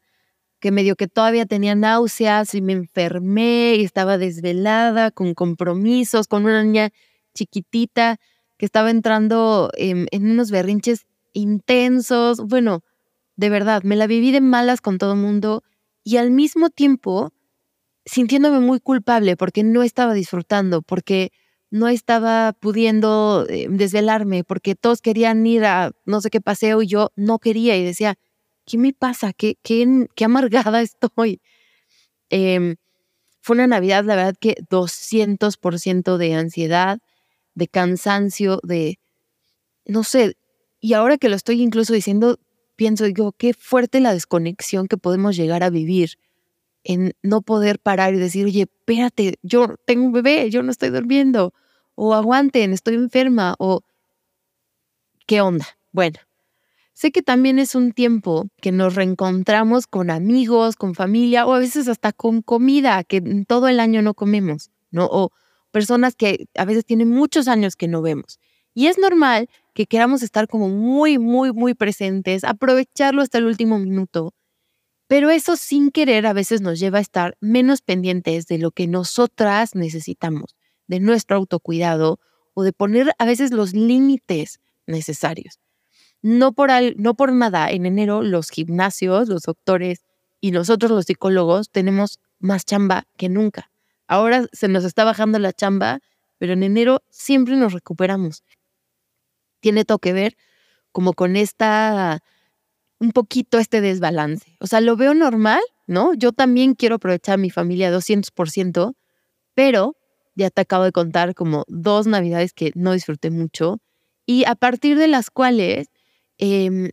que 0.61 0.73
medio 0.73 0.97
que 0.97 1.09
todavía 1.09 1.47
tenía 1.47 1.75
náuseas 1.75 2.55
y 2.55 2.63
me 2.63 2.73
enfermé 2.75 3.77
y 3.77 3.85
estaba 3.85 4.19
desvelada, 4.19 5.11
con 5.11 5.35
compromisos, 5.35 6.29
con 6.29 6.45
una 6.45 6.63
niña 6.65 6.91
chiquitita 7.35 8.19
que 8.59 8.67
estaba 8.67 8.91
entrando 8.91 9.71
en, 9.77 10.09
en 10.11 10.31
unos 10.31 10.51
berrinches 10.51 11.07
intensos. 11.33 12.41
Bueno, 12.47 12.83
de 13.37 13.51
verdad, 13.51 13.83
me 13.85 13.97
la 13.97 14.07
viví 14.09 14.33
de 14.33 14.41
malas 14.41 14.81
con 14.81 14.99
todo 14.99 15.13
el 15.15 15.21
mundo 15.21 15.63
y 16.05 16.17
al 16.17 16.31
mismo 16.33 16.71
tiempo 16.71 17.33
sintiéndome 18.07 18.61
muy 18.61 18.81
culpable 18.81 19.37
porque 19.37 19.63
no 19.65 19.83
estaba 19.83 20.15
disfrutando, 20.15 20.83
porque 20.83 21.31
no 21.71 21.89
estaba 21.89 22.53
pudiendo 22.55 23.47
eh, 23.49 23.67
desvelarme, 23.71 24.45
porque 24.45 24.75
todos 24.75 25.03
querían 25.03 25.47
ir 25.47 25.65
a 25.65 25.93
no 26.07 26.21
sé 26.21 26.31
qué 26.31 26.41
paseo 26.41 26.83
y 26.83 26.87
yo 26.87 27.13
no 27.17 27.39
quería 27.39 27.77
y 27.77 27.85
decía, 27.85 28.17
¿qué 28.65 28.79
me 28.79 28.93
pasa? 28.93 29.33
¿Qué, 29.33 29.57
qué, 29.63 30.07
qué 30.15 30.25
amargada 30.25 30.81
estoy? 30.83 31.41
Em, 32.31 32.77
fue 33.41 33.55
una 33.57 33.67
Navidad, 33.67 34.05
la 34.05 34.17
verdad 34.17 34.35
que 34.39 34.57
200% 34.71 36.19
de 36.19 36.35
ansiedad, 36.35 36.99
de 37.55 37.69
cansancio, 37.69 38.61
de, 38.63 38.99
no 39.87 40.05
sé, 40.05 40.37
y 40.81 40.95
ahora 40.95 41.19
que 41.19 41.29
lo 41.29 41.37
estoy 41.37 41.63
incluso 41.63 41.93
diciendo, 41.93 42.39
pienso, 42.77 43.05
digo, 43.05 43.33
qué 43.33 43.55
fuerte 43.55 44.01
la 44.01 44.13
desconexión 44.13 44.87
que 44.87 44.97
podemos 44.97 45.37
llegar 45.37 45.63
a 45.63 45.71
vivir 45.71 46.19
en 46.89 47.13
no 47.23 47.43
poder 47.43 47.79
parar 47.79 48.15
y 48.15 48.19
decir, 48.19 48.47
oye, 48.47 48.63
espérate, 48.63 49.39
yo 49.43 49.77
tengo 49.85 50.07
un 50.07 50.13
bebé, 50.13 50.49
yo 50.51 50.63
no 50.63 50.71
estoy 50.71 50.89
durmiendo, 50.89 51.53
o 51.95 52.15
aguanten, 52.15 52.73
estoy 52.73 52.95
enferma, 52.95 53.55
o 53.59 53.83
qué 55.27 55.43
onda. 55.43 55.67
Bueno, 55.93 56.19
sé 56.95 57.13
que 57.13 57.23
también 57.23 57.59
es 57.59 57.75
un 57.75 57.93
tiempo 57.93 58.49
que 58.63 58.73
nos 58.73 58.95
reencontramos 58.95 59.87
con 59.87 60.11
amigos, 60.11 60.77
con 60.77 60.95
familia, 60.95 61.47
o 61.47 61.53
a 61.53 61.59
veces 61.59 61.89
hasta 61.89 62.13
con 62.13 62.41
comida 62.41 63.05
que 63.05 63.21
todo 63.47 63.69
el 63.69 63.81
año 63.81 64.01
no 64.01 64.15
comemos, 64.15 64.71
¿no? 64.91 65.07
O 65.11 65.31
personas 65.71 66.17
que 66.17 66.47
a 66.57 66.65
veces 66.65 66.87
tienen 66.87 67.11
muchos 67.11 67.49
años 67.49 67.77
que 67.77 67.87
no 67.89 68.01
vemos. 68.01 68.41
Y 68.73 68.87
es 68.87 68.97
normal 68.97 69.51
que 69.75 69.87
queramos 69.87 70.23
estar 70.23 70.49
como 70.49 70.71
muy, 70.71 71.19
muy, 71.19 71.53
muy 71.53 71.75
presentes, 71.75 72.45
aprovecharlo 72.45 73.21
hasta 73.21 73.39
el 73.39 73.45
último 73.45 73.79
minuto. 73.79 74.33
Pero 75.09 75.31
eso 75.31 75.57
sin 75.57 75.91
querer 75.91 76.27
a 76.27 76.33
veces 76.33 76.61
nos 76.61 76.79
lleva 76.79 76.99
a 76.99 77.03
estar 77.03 77.37
menos 77.41 77.83
pendientes 77.83 78.47
de 78.47 78.59
lo 78.59 78.71
que 78.71 78.87
nosotras 78.87 79.75
necesitamos, 79.75 80.55
de 80.87 81.01
nuestro 81.01 81.37
autocuidado 81.37 82.21
o 82.55 82.63
de 82.63 82.73
poner 82.73 83.13
a 83.19 83.25
veces 83.25 83.51
los 83.51 83.73
límites 83.73 84.61
necesarios. 84.87 85.59
No 86.23 86.53
por, 86.53 86.71
no 86.97 87.15
por 87.15 87.33
nada, 87.33 87.71
en 87.71 87.87
enero 87.87 88.23
los 88.23 88.51
gimnasios, 88.51 89.29
los 89.29 89.43
doctores 89.43 90.05
y 90.41 90.51
nosotros 90.51 90.91
los 90.91 91.07
psicólogos 91.07 91.71
tenemos 91.71 92.21
más 92.39 92.65
chamba 92.65 93.05
que 93.17 93.29
nunca. 93.29 93.71
Ahora 94.07 94.47
se 94.53 94.69
nos 94.69 94.85
está 94.85 95.05
bajando 95.05 95.39
la 95.39 95.53
chamba, 95.53 96.01
pero 96.39 96.53
en 96.53 96.63
enero 96.63 97.03
siempre 97.11 97.57
nos 97.57 97.73
recuperamos 97.73 98.43
tiene 99.61 99.85
todo 99.85 99.99
que 99.99 100.13
ver 100.13 100.37
como 100.93 101.13
con 101.13 101.37
esta, 101.37 102.21
un 103.01 103.13
poquito 103.13 103.59
este 103.59 103.81
desbalance. 103.81 104.57
O 104.61 104.67
sea, 104.67 104.81
lo 104.81 104.97
veo 104.97 105.15
normal, 105.15 105.61
¿no? 105.87 106.15
Yo 106.15 106.33
también 106.33 106.75
quiero 106.75 106.97
aprovechar 106.97 107.35
a 107.35 107.39
mi 107.39 107.51
familia 107.51 107.93
200%, 107.93 108.95
pero 109.55 109.97
ya 110.35 110.51
te 110.51 110.61
acabo 110.61 110.85
de 110.85 110.93
contar 110.93 111.35
como 111.35 111.65
dos 111.69 112.07
navidades 112.07 112.53
que 112.53 112.73
no 112.75 112.93
disfruté 112.93 113.31
mucho 113.31 113.81
y 114.25 114.45
a 114.45 114.55
partir 114.55 114.99
de 114.99 115.09
las 115.09 115.31
cuales 115.31 115.89
em, 116.37 116.91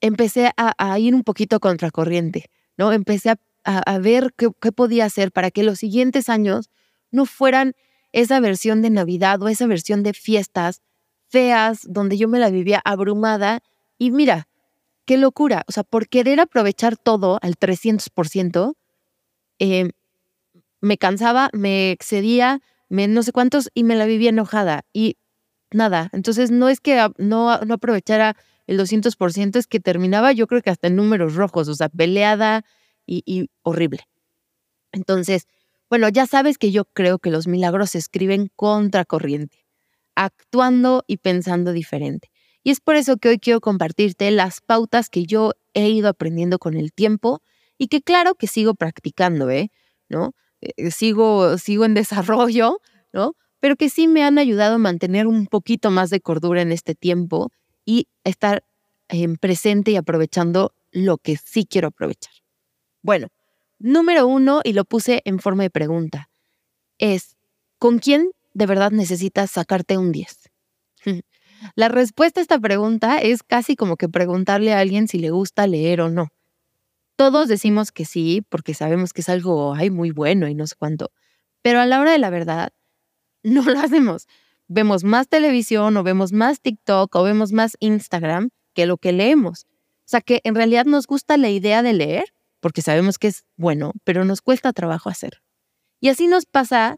empecé 0.00 0.50
a, 0.56 0.98
ir 0.98 1.14
un 1.14 1.22
poquito 1.22 1.60
contracorriente, 1.60 2.46
¿no? 2.76 2.92
Empecé 2.92 3.34
a, 3.64 3.98
ver 3.98 4.32
qué, 4.36 4.48
qué 4.60 4.72
podía 4.72 5.04
hacer 5.04 5.30
para 5.30 5.50
que 5.50 5.62
los 5.62 5.78
siguientes 5.78 6.28
años 6.28 6.70
no 7.10 7.26
fueran 7.26 7.74
esa 8.12 8.40
versión 8.40 8.80
de 8.80 8.90
Navidad 8.90 9.42
o 9.42 9.48
esa 9.48 9.66
versión 9.66 10.02
de 10.02 10.14
fiestas 10.14 10.80
feas 11.28 11.82
donde 11.86 12.16
yo 12.16 12.28
me 12.28 12.38
la 12.38 12.50
vivía 12.50 12.80
abrumada. 12.84 13.60
Y 13.98 14.10
mira, 14.10 14.48
qué 15.10 15.16
locura. 15.16 15.64
O 15.66 15.72
sea, 15.72 15.82
por 15.82 16.06
querer 16.08 16.38
aprovechar 16.38 16.96
todo 16.96 17.40
al 17.42 17.56
300%, 17.56 18.76
eh, 19.58 19.90
me 20.80 20.98
cansaba, 20.98 21.50
me 21.52 21.90
excedía, 21.90 22.60
me 22.88 23.08
no 23.08 23.24
sé 23.24 23.32
cuántos 23.32 23.70
y 23.74 23.82
me 23.82 23.96
la 23.96 24.06
vivía 24.06 24.30
enojada. 24.30 24.84
Y 24.92 25.16
nada, 25.72 26.10
entonces 26.12 26.52
no 26.52 26.68
es 26.68 26.78
que 26.78 27.08
no, 27.18 27.58
no 27.58 27.74
aprovechara 27.74 28.36
el 28.68 28.78
200%, 28.78 29.58
es 29.58 29.66
que 29.66 29.80
terminaba 29.80 30.30
yo 30.30 30.46
creo 30.46 30.62
que 30.62 30.70
hasta 30.70 30.86
en 30.86 30.94
números 30.94 31.34
rojos, 31.34 31.66
o 31.66 31.74
sea, 31.74 31.88
peleada 31.88 32.64
y, 33.04 33.24
y 33.26 33.50
horrible. 33.62 34.06
Entonces, 34.92 35.48
bueno, 35.88 36.08
ya 36.08 36.28
sabes 36.28 36.56
que 36.56 36.70
yo 36.70 36.84
creo 36.84 37.18
que 37.18 37.32
los 37.32 37.48
milagros 37.48 37.90
se 37.90 37.98
escriben 37.98 38.48
contracorriente, 38.54 39.66
actuando 40.14 41.02
y 41.08 41.16
pensando 41.16 41.72
diferente. 41.72 42.29
Y 42.62 42.70
es 42.70 42.80
por 42.80 42.96
eso 42.96 43.16
que 43.16 43.30
hoy 43.30 43.38
quiero 43.38 43.60
compartirte 43.60 44.30
las 44.30 44.60
pautas 44.60 45.08
que 45.08 45.24
yo 45.24 45.52
he 45.74 45.88
ido 45.88 46.08
aprendiendo 46.08 46.58
con 46.58 46.74
el 46.74 46.92
tiempo 46.92 47.42
y 47.78 47.88
que 47.88 48.02
claro 48.02 48.34
que 48.34 48.46
sigo 48.46 48.74
practicando, 48.74 49.50
¿eh? 49.50 49.70
¿No? 50.08 50.34
Eh, 50.60 50.90
sigo, 50.90 51.56
sigo 51.58 51.84
en 51.84 51.94
desarrollo, 51.94 52.80
¿no? 53.12 53.34
Pero 53.60 53.76
que 53.76 53.88
sí 53.88 54.08
me 54.08 54.22
han 54.22 54.38
ayudado 54.38 54.76
a 54.76 54.78
mantener 54.78 55.26
un 55.26 55.46
poquito 55.46 55.90
más 55.90 56.10
de 56.10 56.20
cordura 56.20 56.62
en 56.62 56.72
este 56.72 56.94
tiempo 56.94 57.50
y 57.84 58.08
estar 58.24 58.64
en 59.08 59.36
presente 59.36 59.90
y 59.90 59.96
aprovechando 59.96 60.74
lo 60.92 61.18
que 61.18 61.36
sí 61.36 61.66
quiero 61.66 61.88
aprovechar. 61.88 62.32
Bueno, 63.02 63.28
Número 63.80 64.26
uno, 64.26 64.60
y 64.62 64.74
lo 64.74 64.84
puse 64.84 65.22
en 65.24 65.38
forma 65.38 65.62
de 65.62 65.70
pregunta, 65.70 66.28
es, 66.98 67.38
¿con 67.78 67.98
quién 67.98 68.30
de 68.52 68.66
verdad 68.66 68.90
necesitas 68.90 69.52
sacarte 69.52 69.96
un 69.96 70.12
10? 70.12 70.50
La 71.74 71.88
respuesta 71.88 72.40
a 72.40 72.42
esta 72.42 72.58
pregunta 72.58 73.18
es 73.18 73.42
casi 73.42 73.76
como 73.76 73.96
que 73.96 74.08
preguntarle 74.08 74.72
a 74.72 74.80
alguien 74.80 75.08
si 75.08 75.18
le 75.18 75.30
gusta 75.30 75.66
leer 75.66 76.00
o 76.00 76.10
no. 76.10 76.28
Todos 77.16 77.48
decimos 77.48 77.92
que 77.92 78.04
sí, 78.04 78.42
porque 78.48 78.74
sabemos 78.74 79.12
que 79.12 79.20
es 79.20 79.28
algo 79.28 79.74
ay, 79.74 79.90
muy 79.90 80.10
bueno 80.10 80.48
y 80.48 80.54
no 80.54 80.66
sé 80.66 80.74
cuánto, 80.78 81.10
pero 81.62 81.80
a 81.80 81.86
la 81.86 82.00
hora 82.00 82.12
de 82.12 82.18
la 82.18 82.30
verdad, 82.30 82.70
no 83.42 83.62
lo 83.62 83.78
hacemos. 83.78 84.26
Vemos 84.68 85.04
más 85.04 85.28
televisión 85.28 85.96
o 85.96 86.02
vemos 86.02 86.32
más 86.32 86.60
TikTok 86.60 87.14
o 87.14 87.22
vemos 87.22 87.52
más 87.52 87.76
Instagram 87.80 88.50
que 88.72 88.86
lo 88.86 88.96
que 88.96 89.12
leemos. 89.12 89.66
O 90.00 90.10
sea 90.10 90.20
que 90.20 90.40
en 90.44 90.54
realidad 90.54 90.86
nos 90.86 91.06
gusta 91.06 91.36
la 91.36 91.50
idea 91.50 91.82
de 91.82 91.92
leer, 91.92 92.32
porque 92.60 92.82
sabemos 92.82 93.18
que 93.18 93.28
es 93.28 93.44
bueno, 93.56 93.92
pero 94.04 94.24
nos 94.24 94.42
cuesta 94.42 94.72
trabajo 94.72 95.08
hacer. 95.08 95.42
Y 96.00 96.08
así 96.08 96.26
nos 96.26 96.46
pasa 96.46 96.96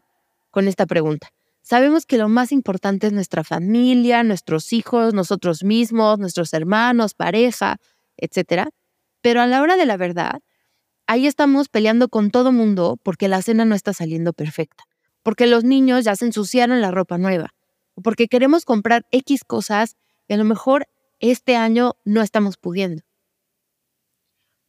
con 0.51 0.67
esta 0.67 0.85
pregunta. 0.85 1.29
Sabemos 1.63 2.05
que 2.05 2.17
lo 2.17 2.27
más 2.27 2.51
importante 2.51 3.07
es 3.07 3.13
nuestra 3.13 3.45
familia, 3.45 4.21
nuestros 4.23 4.73
hijos, 4.73 5.13
nosotros 5.13 5.63
mismos, 5.63 6.19
nuestros 6.19 6.53
hermanos, 6.53 7.13
pareja, 7.13 7.77
etc. 8.17 8.67
Pero 9.21 9.41
a 9.41 9.47
la 9.47 9.61
hora 9.61 9.77
de 9.77 9.85
la 9.85 9.95
verdad, 9.95 10.41
ahí 11.07 11.25
estamos 11.25 11.69
peleando 11.69 12.09
con 12.09 12.31
todo 12.31 12.51
mundo 12.51 12.99
porque 13.01 13.29
la 13.29 13.41
cena 13.41 13.63
no 13.63 13.75
está 13.75 13.93
saliendo 13.93 14.33
perfecta, 14.33 14.83
porque 15.23 15.47
los 15.47 15.63
niños 15.63 16.03
ya 16.03 16.17
se 16.17 16.25
ensuciaron 16.25 16.81
la 16.81 16.91
ropa 16.91 17.17
nueva, 17.17 17.53
porque 18.03 18.27
queremos 18.27 18.65
comprar 18.65 19.05
X 19.11 19.45
cosas 19.45 19.95
y 20.27 20.33
a 20.33 20.37
lo 20.37 20.43
mejor 20.43 20.87
este 21.21 21.55
año 21.55 21.93
no 22.03 22.21
estamos 22.21 22.57
pudiendo. 22.57 23.03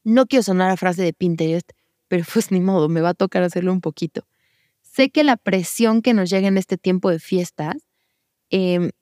No 0.05 0.27
quiero 0.27 0.45
sonar 0.45 0.71
a 0.71 0.77
frase 0.77 1.03
de 1.03 1.13
Pinterest, 1.13 1.69
pero 2.07 2.25
pues 2.33 2.53
ni 2.53 2.61
modo, 2.61 2.89
me 2.89 3.01
va 3.01 3.09
a 3.09 3.15
tocar 3.15 3.43
hacerlo 3.43 3.73
un 3.73 3.81
poquito. 3.81 4.25
Sé 4.95 5.11
que 5.11 5.25
la 5.25 5.37
presión 5.37 6.03
que 6.03 6.15
nos 6.15 6.31
llega 6.31 6.47
en 6.47 6.57
este 6.57 6.79
tiempo 6.79 7.11
de 7.11 7.19
fiestas 7.19 7.89
em, 8.51 8.93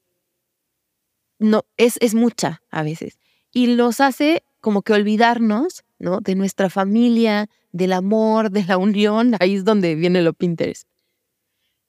no, 1.39 1.67
es, 1.77 1.99
es 2.01 2.15
mucha 2.15 2.63
a 2.71 2.83
veces 2.83 3.19
y 3.53 3.67
nos 3.67 4.01
hace 4.01 4.43
como 4.61 4.81
que 4.81 4.95
olvidarnos 4.95 5.85
¿no? 5.99 6.21
de 6.21 6.35
nuestra 6.35 6.71
familia, 6.71 7.51
del 7.73 7.93
amor, 7.93 8.51
de 8.51 8.65
la 8.65 8.79
unión. 8.79 9.37
Ahí 9.39 9.57
es 9.57 9.67
donde 9.67 9.95
viene 9.95 10.23
lo 10.23 10.33
Pinterest. 10.33 10.89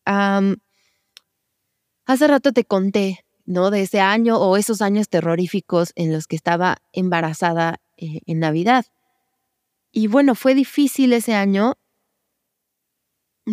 hace 0.05 0.57
rato 2.27 2.51
te 2.51 2.65
conté 2.65 3.23
¿no? 3.45 3.71
de 3.71 3.83
ese 3.83 4.01
año 4.01 4.37
o 4.37 4.57
esos 4.57 4.81
años 4.81 5.07
terroríficos 5.07 5.93
en 5.95 6.11
los 6.11 6.27
que 6.27 6.35
estaba 6.35 6.79
embarazada 6.91 7.79
eh, 7.95 8.19
en 8.25 8.39
Navidad. 8.39 8.85
Y 9.93 10.07
bueno, 10.07 10.35
fue 10.35 10.55
difícil 10.55 11.13
ese 11.13 11.35
año, 11.35 11.77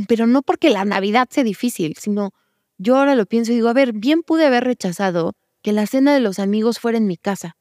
pero 0.08 0.26
no 0.26 0.42
porque 0.42 0.70
la 0.70 0.84
Navidad 0.84 1.28
sea 1.30 1.44
difícil, 1.44 1.96
sino 1.98 2.32
yo 2.78 2.96
ahora 2.96 3.14
lo 3.14 3.26
pienso 3.26 3.52
y 3.52 3.56
digo, 3.56 3.68
a 3.68 3.72
ver, 3.72 3.92
bien 3.92 4.22
pude 4.22 4.46
haber 4.46 4.64
rechazado 4.64 5.34
que 5.62 5.72
la 5.72 5.86
cena 5.86 6.14
de 6.14 6.20
los 6.20 6.38
amigos 6.38 6.78
fuera 6.78 6.98
en 6.98 7.06
mi 7.06 7.16
casa. 7.16 7.56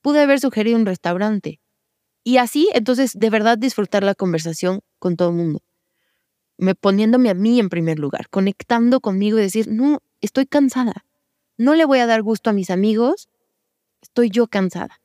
Pude 0.00 0.20
haber 0.20 0.40
sugerido 0.40 0.76
un 0.76 0.86
restaurante. 0.86 1.60
Y 2.24 2.38
así, 2.38 2.68
entonces, 2.74 3.12
de 3.14 3.30
verdad 3.30 3.58
disfrutar 3.58 4.02
la 4.02 4.14
conversación 4.14 4.80
con 4.98 5.16
todo 5.16 5.30
el 5.30 5.36
mundo. 5.36 5.62
Me 6.58 6.74
poniéndome 6.74 7.30
a 7.30 7.34
mí 7.34 7.60
en 7.60 7.68
primer 7.68 7.98
lugar, 7.98 8.28
conectando 8.28 9.00
conmigo 9.00 9.38
y 9.38 9.42
decir, 9.42 9.68
no, 9.68 10.00
estoy 10.20 10.46
cansada. 10.46 11.04
No 11.56 11.74
le 11.74 11.84
voy 11.84 12.00
a 12.00 12.06
dar 12.06 12.22
gusto 12.22 12.50
a 12.50 12.52
mis 12.52 12.70
amigos, 12.70 13.28
estoy 14.02 14.30
yo 14.30 14.46
cansada. 14.48 15.00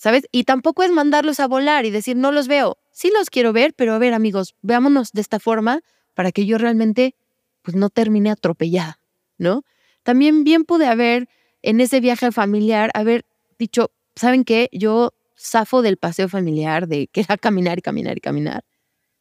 ¿sabes? 0.00 0.26
Y 0.32 0.44
tampoco 0.44 0.82
es 0.82 0.90
mandarlos 0.90 1.40
a 1.40 1.46
volar 1.46 1.84
y 1.84 1.90
decir, 1.90 2.16
no 2.16 2.32
los 2.32 2.48
veo. 2.48 2.78
Sí 2.92 3.10
los 3.16 3.30
quiero 3.30 3.52
ver, 3.52 3.74
pero 3.74 3.94
a 3.94 3.98
ver, 3.98 4.14
amigos, 4.14 4.54
veámonos 4.62 5.12
de 5.12 5.20
esta 5.20 5.38
forma 5.38 5.80
para 6.14 6.32
que 6.32 6.46
yo 6.46 6.58
realmente, 6.58 7.14
pues, 7.62 7.76
no 7.76 7.88
termine 7.88 8.30
atropellada, 8.30 9.00
¿no? 9.38 9.62
También 10.02 10.44
bien 10.44 10.64
pude 10.64 10.86
haber, 10.86 11.28
en 11.62 11.80
ese 11.80 12.00
viaje 12.00 12.32
familiar, 12.32 12.90
haber 12.94 13.24
dicho, 13.58 13.90
¿saben 14.16 14.44
qué? 14.44 14.68
Yo 14.72 15.12
zafo 15.38 15.82
del 15.82 15.96
paseo 15.96 16.28
familiar, 16.28 16.88
de 16.88 17.06
que 17.08 17.20
era 17.22 17.36
caminar 17.36 17.78
y 17.78 17.82
caminar 17.82 18.16
y 18.18 18.20
caminar. 18.20 18.64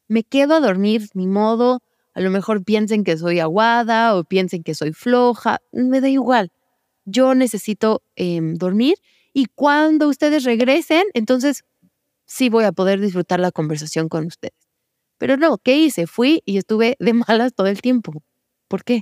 Me 0.08 0.24
quedo 0.24 0.56
a 0.56 0.60
dormir, 0.60 1.10
mi 1.14 1.28
modo. 1.28 1.82
A 2.14 2.22
lo 2.22 2.32
mejor 2.32 2.64
piensen 2.64 3.04
que 3.04 3.18
soy 3.18 3.40
aguada 3.40 4.16
o 4.16 4.24
piensen 4.24 4.64
que 4.64 4.76
soy 4.76 4.94
floja. 4.94 5.60
Me 5.72 6.02
da 6.02 6.10
igual. 6.10 6.52
Yo 7.06 7.36
necesito 7.36 8.04
em, 8.16 8.56
dormir 8.56 8.96
y 9.34 9.46
cuando 9.56 10.08
ustedes 10.10 10.44
regresen, 10.44 11.04
entonces 11.14 11.64
sí 12.30 12.48
voy 12.50 12.64
a 12.64 12.72
poder 12.72 13.02
disfrutar 13.02 13.40
la 13.40 13.52
conversación 13.52 14.08
con 14.08 14.28
ustedes. 14.28 14.54
Pero 15.18 15.36
no, 15.36 15.58
¿qué 15.58 15.78
hice? 15.78 16.08
Fui 16.08 16.42
y 16.46 16.58
estuve 16.58 16.96
de 17.00 17.14
malas 17.14 17.54
todo 17.54 17.68
el 17.68 17.82
tiempo. 17.82 18.24
¿Por 18.70 18.84
qué? 18.84 19.02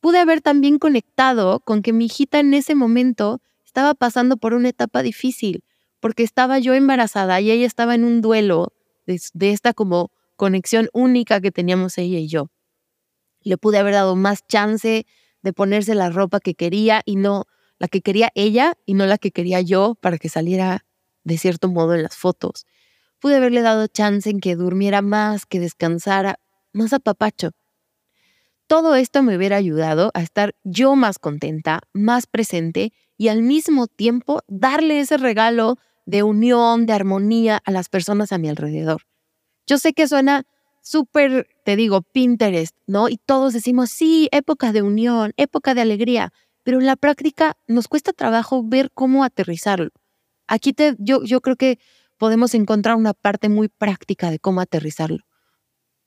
Pude 0.00 0.18
haber 0.18 0.42
también 0.42 0.78
conectado 0.78 1.60
con 1.60 1.82
que 1.82 1.92
mi 1.92 2.04
hijita 2.04 2.38
en 2.38 2.54
ese 2.54 2.74
momento 2.74 3.40
estaba 3.64 3.94
pasando 3.94 4.36
por 4.36 4.54
una 4.54 4.68
etapa 4.68 5.02
difícil, 5.02 5.64
porque 6.00 6.22
estaba 6.22 6.58
yo 6.58 6.74
embarazada 6.74 7.40
y 7.40 7.50
ella 7.50 7.66
estaba 7.66 7.94
en 7.94 8.04
un 8.04 8.20
duelo 8.20 8.72
de, 9.06 9.50
esta 9.50 9.72
como 9.74 10.12
conexión 10.36 10.88
única 10.92 11.40
que 11.40 11.50
teníamos 11.50 11.98
ella 11.98 12.18
y 12.18 12.28
yo. 12.28 12.50
Le 13.42 13.56
pude 13.56 13.78
haber 13.78 13.94
dado 13.94 14.16
más 14.16 14.46
chance 14.46 15.06
de 15.42 15.52
ponerse 15.52 15.94
la 15.94 16.10
ropa 16.10 16.40
que 16.40 16.54
quería 16.54 17.02
y 17.04 17.16
no 17.16 17.46
la 17.78 17.88
que 17.88 18.02
quería 18.02 18.30
ella 18.34 18.74
y 18.84 18.94
no 18.94 19.06
la 19.06 19.16
que 19.16 19.30
quería 19.30 19.62
yo 19.62 19.94
para 20.00 20.18
que 20.18 20.28
saliera 20.28 20.84
de 21.24 21.38
cierto 21.38 21.68
modo 21.68 21.94
en 21.94 22.02
las 22.02 22.16
fotos. 22.16 22.66
Pude 23.18 23.36
haberle 23.36 23.62
dado 23.62 23.86
chance 23.86 24.28
en 24.28 24.40
que 24.40 24.56
durmiera 24.56 25.02
más, 25.02 25.46
que 25.46 25.60
descansara, 25.60 26.38
más 26.72 26.92
apapacho. 26.92 27.50
Todo 28.66 28.94
esto 28.94 29.22
me 29.22 29.36
hubiera 29.36 29.56
ayudado 29.56 30.10
a 30.14 30.22
estar 30.22 30.54
yo 30.62 30.94
más 30.96 31.18
contenta, 31.18 31.80
más 31.92 32.26
presente 32.26 32.92
y 33.18 33.28
al 33.28 33.42
mismo 33.42 33.88
tiempo 33.88 34.42
darle 34.48 35.00
ese 35.00 35.16
regalo 35.16 35.76
de 36.06 36.22
unión, 36.22 36.86
de 36.86 36.92
armonía 36.92 37.60
a 37.64 37.70
las 37.72 37.88
personas 37.88 38.32
a 38.32 38.38
mi 38.38 38.48
alrededor. 38.48 39.02
Yo 39.66 39.78
sé 39.78 39.92
que 39.92 40.08
suena 40.08 40.44
súper, 40.82 41.48
te 41.64 41.76
digo, 41.76 42.02
Pinterest, 42.02 42.74
¿no? 42.86 43.08
Y 43.08 43.18
todos 43.18 43.52
decimos, 43.52 43.90
sí, 43.90 44.28
época 44.32 44.72
de 44.72 44.82
unión, 44.82 45.32
época 45.36 45.74
de 45.74 45.82
alegría 45.82 46.32
pero 46.62 46.78
en 46.78 46.86
la 46.86 46.96
práctica 46.96 47.56
nos 47.66 47.88
cuesta 47.88 48.12
trabajo 48.12 48.62
ver 48.64 48.90
cómo 48.92 49.24
aterrizarlo. 49.24 49.90
Aquí 50.50 50.72
te, 50.72 50.96
yo, 50.98 51.22
yo 51.22 51.40
creo 51.40 51.54
que 51.54 51.78
podemos 52.18 52.54
encontrar 52.54 52.96
una 52.96 53.14
parte 53.14 53.48
muy 53.48 53.68
práctica 53.68 54.32
de 54.32 54.40
cómo 54.40 54.60
aterrizarlo. 54.60 55.24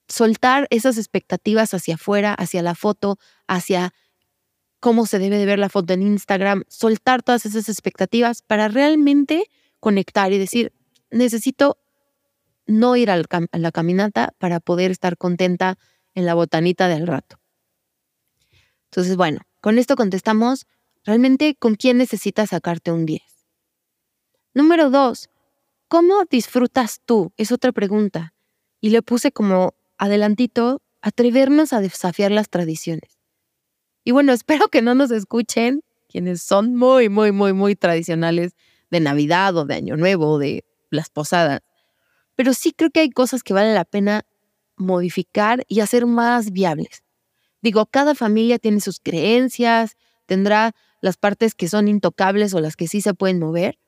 Soltar 0.06 0.66
esas 0.68 0.98
expectativas 0.98 1.72
hacia 1.72 1.94
afuera, 1.94 2.34
hacia 2.34 2.62
la 2.62 2.74
foto, 2.74 3.18
hacia 3.48 3.94
cómo 4.80 5.06
se 5.06 5.18
debe 5.18 5.38
de 5.38 5.46
ver 5.46 5.58
la 5.58 5.70
foto 5.70 5.94
en 5.94 6.02
Instagram, 6.02 6.64
soltar 6.68 7.22
todas 7.22 7.46
esas 7.46 7.70
expectativas 7.70 8.42
para 8.42 8.68
realmente 8.68 9.44
conectar 9.80 10.30
y 10.30 10.36
decir, 10.36 10.74
necesito 11.10 11.78
no 12.66 12.96
ir 12.96 13.10
a 13.10 13.16
la 13.16 13.72
caminata 13.72 14.34
para 14.36 14.60
poder 14.60 14.90
estar 14.90 15.16
contenta 15.16 15.78
en 16.14 16.26
la 16.26 16.34
botanita 16.34 16.86
del 16.88 17.06
rato. 17.06 17.40
Entonces, 18.90 19.16
bueno, 19.16 19.40
con 19.62 19.78
esto 19.78 19.96
contestamos, 19.96 20.66
realmente, 21.02 21.56
¿con 21.58 21.76
quién 21.76 21.96
necesitas 21.96 22.50
sacarte 22.50 22.92
un 22.92 23.06
10? 23.06 23.33
Número 24.54 24.88
dos, 24.88 25.30
¿cómo 25.88 26.24
disfrutas 26.30 27.00
tú? 27.04 27.32
Es 27.36 27.50
otra 27.50 27.72
pregunta. 27.72 28.34
Y 28.80 28.90
le 28.90 29.02
puse 29.02 29.32
como 29.32 29.74
adelantito, 29.98 30.80
atrevernos 31.02 31.72
a 31.72 31.80
desafiar 31.80 32.30
las 32.30 32.48
tradiciones. 32.48 33.18
Y 34.04 34.12
bueno, 34.12 34.32
espero 34.32 34.68
que 34.68 34.80
no 34.80 34.94
nos 34.94 35.10
escuchen 35.10 35.82
quienes 36.08 36.40
son 36.40 36.76
muy, 36.76 37.08
muy, 37.08 37.32
muy, 37.32 37.52
muy 37.52 37.74
tradicionales 37.74 38.54
de 38.92 39.00
Navidad 39.00 39.56
o 39.56 39.64
de 39.64 39.74
Año 39.74 39.96
Nuevo 39.96 40.34
o 40.34 40.38
de 40.38 40.64
las 40.90 41.10
posadas. 41.10 41.60
Pero 42.36 42.54
sí 42.54 42.72
creo 42.72 42.90
que 42.90 43.00
hay 43.00 43.10
cosas 43.10 43.42
que 43.42 43.54
vale 43.54 43.74
la 43.74 43.84
pena 43.84 44.24
modificar 44.76 45.64
y 45.66 45.80
hacer 45.80 46.06
más 46.06 46.52
viables. 46.52 47.02
Digo, 47.60 47.86
cada 47.86 48.14
familia 48.14 48.60
tiene 48.60 48.80
sus 48.80 49.00
creencias, 49.00 49.96
tendrá 50.26 50.76
las 51.00 51.16
partes 51.16 51.56
que 51.56 51.68
son 51.68 51.88
intocables 51.88 52.54
o 52.54 52.60
las 52.60 52.76
que 52.76 52.86
sí 52.86 53.00
se 53.00 53.14
pueden 53.14 53.40
mover, 53.40 53.78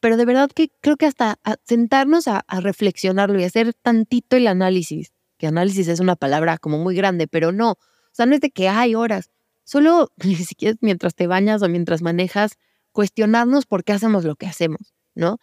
pero 0.00 0.16
de 0.16 0.24
verdad 0.24 0.50
que 0.54 0.70
creo 0.80 0.96
que 0.96 1.06
hasta 1.06 1.38
sentarnos 1.64 2.26
a, 2.26 2.44
reflexionarlo 2.48 3.38
y 3.38 3.44
hacer 3.44 3.74
tantito 3.74 4.36
el 4.36 4.46
análisis, 4.46 5.12
que 5.38 5.46
análisis 5.46 5.88
es 5.88 6.00
una 6.00 6.16
palabra 6.16 6.58
como 6.58 6.78
muy 6.78 6.94
grande, 6.94 7.28
pero 7.28 7.52
no, 7.52 7.72
o 7.72 7.78
sea, 8.12 8.26
no 8.26 8.34
es 8.34 8.40
de 8.40 8.50
que 8.50 8.68
hay 8.68 8.94
horas, 8.94 9.30
solo 9.64 10.10
si 10.20 10.54
quieres 10.54 10.78
mientras 10.80 11.14
te 11.14 11.26
bañas 11.26 11.62
o 11.62 11.68
mientras 11.68 12.02
manejas, 12.02 12.52
cuestionarnos 12.92 13.66
por 13.66 13.84
qué 13.84 13.92
hacemos 13.92 14.24
lo 14.24 14.34
que 14.34 14.46
hacemos, 14.46 14.94
¿no? 15.14 15.38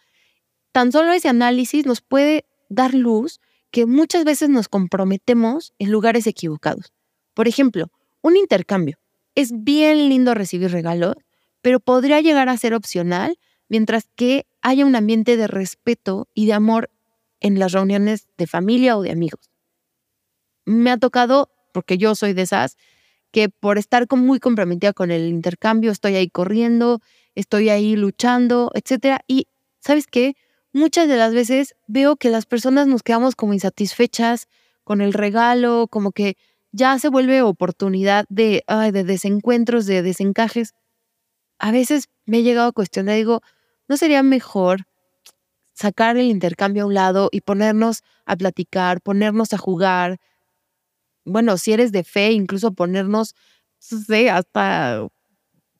Tan 0.72 0.92
solo 0.92 1.12
ese 1.12 1.28
análisis 1.28 1.86
nos 1.86 2.02
puede 2.02 2.44
dar 2.68 2.94
luz 2.94 3.40
que 3.70 3.86
muchas 3.86 4.24
veces 4.24 4.50
nos 4.50 4.68
comprometemos 4.68 5.72
en 5.78 5.90
lugares 5.90 6.26
equivocados. 6.26 6.92
Por 7.34 7.48
ejemplo, 7.48 7.90
un 8.22 8.36
intercambio. 8.36 8.98
Es 9.34 9.50
bien 9.52 10.08
lindo 10.08 10.34
recibir 10.34 10.70
regalos, 10.70 11.14
pero 11.62 11.80
podría 11.80 12.20
llegar 12.20 12.48
a 12.48 12.56
ser 12.56 12.74
opcional 12.74 13.38
mientras 13.68 14.08
que 14.16 14.46
haya 14.62 14.86
un 14.86 14.96
ambiente 14.96 15.36
de 15.36 15.46
respeto 15.46 16.28
y 16.34 16.46
de 16.46 16.52
amor 16.52 16.90
en 17.40 17.58
las 17.58 17.72
reuniones 17.72 18.26
de 18.36 18.46
familia 18.46 18.96
o 18.96 19.02
de 19.02 19.10
amigos. 19.10 19.50
Me 20.64 20.90
ha 20.90 20.98
tocado, 20.98 21.50
porque 21.72 21.98
yo 21.98 22.14
soy 22.14 22.32
de 22.32 22.42
esas, 22.42 22.76
que 23.30 23.48
por 23.48 23.78
estar 23.78 24.06
muy 24.16 24.40
comprometida 24.40 24.92
con 24.92 25.10
el 25.10 25.28
intercambio, 25.28 25.90
estoy 25.90 26.16
ahí 26.16 26.28
corriendo, 26.28 27.00
estoy 27.34 27.68
ahí 27.68 27.94
luchando, 27.96 28.70
etc. 28.74 29.20
Y, 29.26 29.46
¿sabes 29.80 30.06
qué? 30.06 30.34
Muchas 30.72 31.08
de 31.08 31.16
las 31.16 31.34
veces 31.34 31.74
veo 31.86 32.16
que 32.16 32.30
las 32.30 32.46
personas 32.46 32.86
nos 32.86 33.02
quedamos 33.02 33.36
como 33.36 33.54
insatisfechas 33.54 34.48
con 34.84 35.00
el 35.00 35.12
regalo, 35.12 35.86
como 35.88 36.12
que 36.12 36.36
ya 36.72 36.98
se 36.98 37.08
vuelve 37.08 37.42
oportunidad 37.42 38.24
de, 38.28 38.64
de 38.92 39.04
desencuentros, 39.04 39.86
de 39.86 40.02
desencajes. 40.02 40.74
A 41.58 41.72
veces 41.72 42.08
me 42.26 42.38
he 42.38 42.42
llegado 42.42 42.68
a 42.68 42.72
cuestionar, 42.72 43.16
digo, 43.16 43.42
¿no 43.88 43.96
sería 43.96 44.22
mejor 44.22 44.86
sacar 45.74 46.16
el 46.16 46.26
intercambio 46.26 46.84
a 46.84 46.86
un 46.86 46.94
lado 46.94 47.28
y 47.32 47.40
ponernos 47.40 48.02
a 48.26 48.36
platicar, 48.36 49.00
ponernos 49.00 49.52
a 49.52 49.58
jugar? 49.58 50.18
Bueno, 51.24 51.56
si 51.56 51.72
eres 51.72 51.92
de 51.92 52.04
fe, 52.04 52.32
incluso 52.32 52.72
ponernos, 52.72 53.34
no 53.92 53.98
sé, 53.98 54.30
hasta 54.30 55.08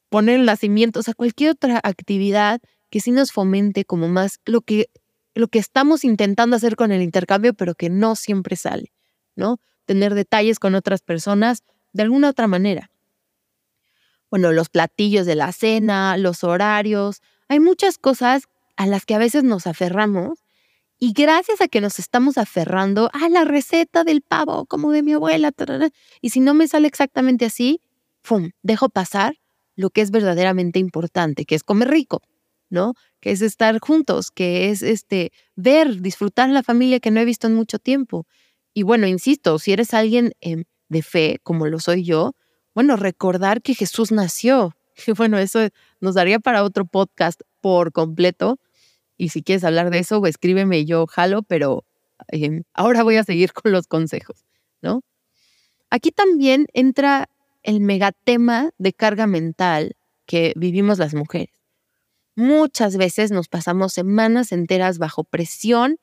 poner 0.08 0.40
el 0.40 0.46
nacimiento, 0.46 1.00
o 1.00 1.02
sea, 1.02 1.14
cualquier 1.14 1.50
otra 1.50 1.80
actividad 1.82 2.60
que 2.90 3.00
sí 3.00 3.10
nos 3.10 3.32
fomente 3.32 3.84
como 3.84 4.08
más 4.08 4.40
lo 4.46 4.62
que, 4.62 4.90
lo 5.34 5.48
que 5.48 5.58
estamos 5.58 6.04
intentando 6.04 6.56
hacer 6.56 6.76
con 6.76 6.92
el 6.92 7.02
intercambio, 7.02 7.54
pero 7.54 7.74
que 7.74 7.90
no 7.90 8.16
siempre 8.16 8.56
sale, 8.56 8.92
¿no? 9.36 9.60
Tener 9.84 10.14
detalles 10.14 10.58
con 10.58 10.74
otras 10.74 11.02
personas 11.02 11.62
de 11.92 12.02
alguna 12.02 12.30
otra 12.30 12.46
manera. 12.46 12.90
Bueno, 14.30 14.52
los 14.52 14.68
platillos 14.68 15.26
de 15.26 15.34
la 15.34 15.52
cena, 15.52 16.16
los 16.16 16.44
horarios, 16.44 17.22
hay 17.48 17.60
muchas 17.60 17.98
cosas 17.98 18.44
a 18.76 18.86
las 18.86 19.04
que 19.04 19.14
a 19.14 19.18
veces 19.18 19.44
nos 19.44 19.66
aferramos 19.66 20.38
y 20.98 21.12
gracias 21.12 21.60
a 21.60 21.68
que 21.68 21.80
nos 21.80 21.98
estamos 21.98 22.38
aferrando 22.38 23.10
a 23.12 23.28
la 23.28 23.44
receta 23.44 24.02
del 24.02 24.20
pavo, 24.20 24.66
como 24.66 24.90
de 24.90 25.02
mi 25.02 25.12
abuela, 25.12 25.52
y 26.20 26.30
si 26.30 26.40
no 26.40 26.54
me 26.54 26.66
sale 26.66 26.88
exactamente 26.88 27.44
así, 27.44 27.80
¡fum! 28.22 28.50
Dejo 28.62 28.88
pasar 28.88 29.38
lo 29.76 29.90
que 29.90 30.00
es 30.00 30.10
verdaderamente 30.10 30.80
importante, 30.80 31.44
que 31.44 31.54
es 31.54 31.62
comer 31.62 31.88
rico, 31.88 32.22
¿no? 32.68 32.94
Que 33.20 33.30
es 33.30 33.42
estar 33.42 33.78
juntos, 33.78 34.32
que 34.32 34.70
es 34.70 34.82
este 34.82 35.30
ver, 35.54 36.00
disfrutar 36.00 36.48
la 36.48 36.64
familia 36.64 36.98
que 36.98 37.12
no 37.12 37.20
he 37.20 37.24
visto 37.24 37.46
en 37.46 37.54
mucho 37.54 37.78
tiempo. 37.78 38.26
Y 38.74 38.82
bueno, 38.82 39.06
insisto, 39.06 39.58
si 39.60 39.72
eres 39.72 39.94
alguien 39.94 40.32
em, 40.40 40.64
de 40.88 41.02
fe, 41.02 41.38
como 41.44 41.68
lo 41.68 41.78
soy 41.78 42.02
yo, 42.02 42.34
bueno, 42.74 42.96
recordar 42.96 43.62
que 43.62 43.74
Jesús 43.74 44.12
nació. 44.12 44.74
Y 45.06 45.12
bueno, 45.12 45.38
eso 45.38 45.60
nos 46.00 46.14
daría 46.14 46.38
para 46.38 46.64
otro 46.64 46.84
podcast 46.84 47.40
por 47.60 47.92
completo. 47.92 48.58
Y 49.16 49.30
si 49.30 49.42
quieres 49.42 49.64
hablar 49.64 49.90
de 49.90 49.98
eso, 49.98 50.24
escríbeme, 50.26 50.84
yo 50.84 51.06
jalo, 51.06 51.42
pero 51.42 51.84
em, 52.28 52.62
ahora 52.72 53.02
voy 53.02 53.16
a 53.16 53.24
seguir 53.24 53.52
con 53.52 53.72
los 53.72 53.86
consejos, 53.86 54.44
¿no? 54.82 55.02
Aquí 55.90 56.10
también 56.10 56.66
entra 56.72 57.28
el 57.62 57.80
megatema 57.80 58.70
de 58.78 58.92
carga 58.92 59.26
mental 59.26 59.96
que 60.26 60.52
vivimos 60.56 60.98
las 60.98 61.14
mujeres. 61.14 61.54
Muchas 62.36 62.96
veces 62.96 63.32
nos 63.32 63.48
pasamos 63.48 63.92
semanas 63.92 64.52
enteras 64.52 64.98
bajo 64.98 65.24
presión, 65.24 65.98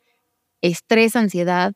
estrés, 0.62 1.16
ansiedad, 1.16 1.74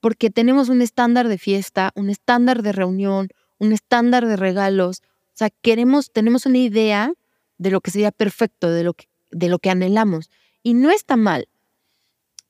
porque 0.00 0.30
tenemos 0.30 0.68
un 0.68 0.82
estándar 0.82 1.26
de 1.26 1.38
fiesta, 1.38 1.90
un 1.96 2.10
estándar 2.10 2.62
de 2.62 2.72
reunión, 2.72 3.28
un 3.58 3.72
estándar 3.72 4.26
de 4.26 4.36
regalos. 4.36 5.00
O 5.00 5.32
sea, 5.34 5.50
queremos, 5.62 6.12
tenemos 6.12 6.46
una 6.46 6.58
idea 6.58 7.12
de 7.58 7.70
lo 7.70 7.80
que 7.80 7.90
sería 7.90 8.12
perfecto, 8.12 8.70
de 8.70 8.84
lo 8.84 8.94
que, 8.94 9.08
de 9.30 9.48
lo 9.48 9.58
que 9.58 9.70
anhelamos. 9.70 10.30
Y 10.62 10.74
no 10.74 10.90
está 10.90 11.16
mal. 11.16 11.48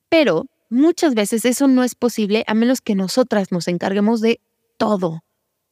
Pero 0.09 0.47
muchas 0.71 1.14
veces 1.14 1.45
eso 1.45 1.69
no 1.69 1.85
es 1.85 1.95
posible 1.95 2.45
a 2.47 2.55
menos 2.55 2.81
que 2.81 2.95
nosotras 2.95 3.53
nos 3.53 3.69
encarguemos 3.69 4.21
de 4.21 4.40
todo, 4.79 5.23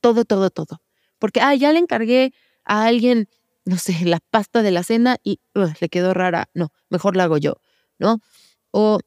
todo, 0.01 0.25
todo, 0.25 0.51
todo. 0.51 0.81
Porque, 1.19 1.41
ah, 1.41 1.55
ya 1.55 1.73
le 1.73 1.79
encargué 1.79 2.33
a 2.65 2.85
alguien 2.85 3.29
no 3.65 3.79
sé, 3.79 4.05
la 4.05 4.21
pasta 4.21 4.63
de 4.63 4.71
la 4.71 4.83
cena 4.83 5.17
y 5.23 5.41
le 5.81 5.89
quedó 5.89 6.15
rara. 6.15 6.49
No, 6.55 6.73
mejor 6.91 7.17
la 7.17 7.25
hago 7.25 7.39
yo, 7.39 7.55
¿no? 7.99 8.21
O 8.71 8.99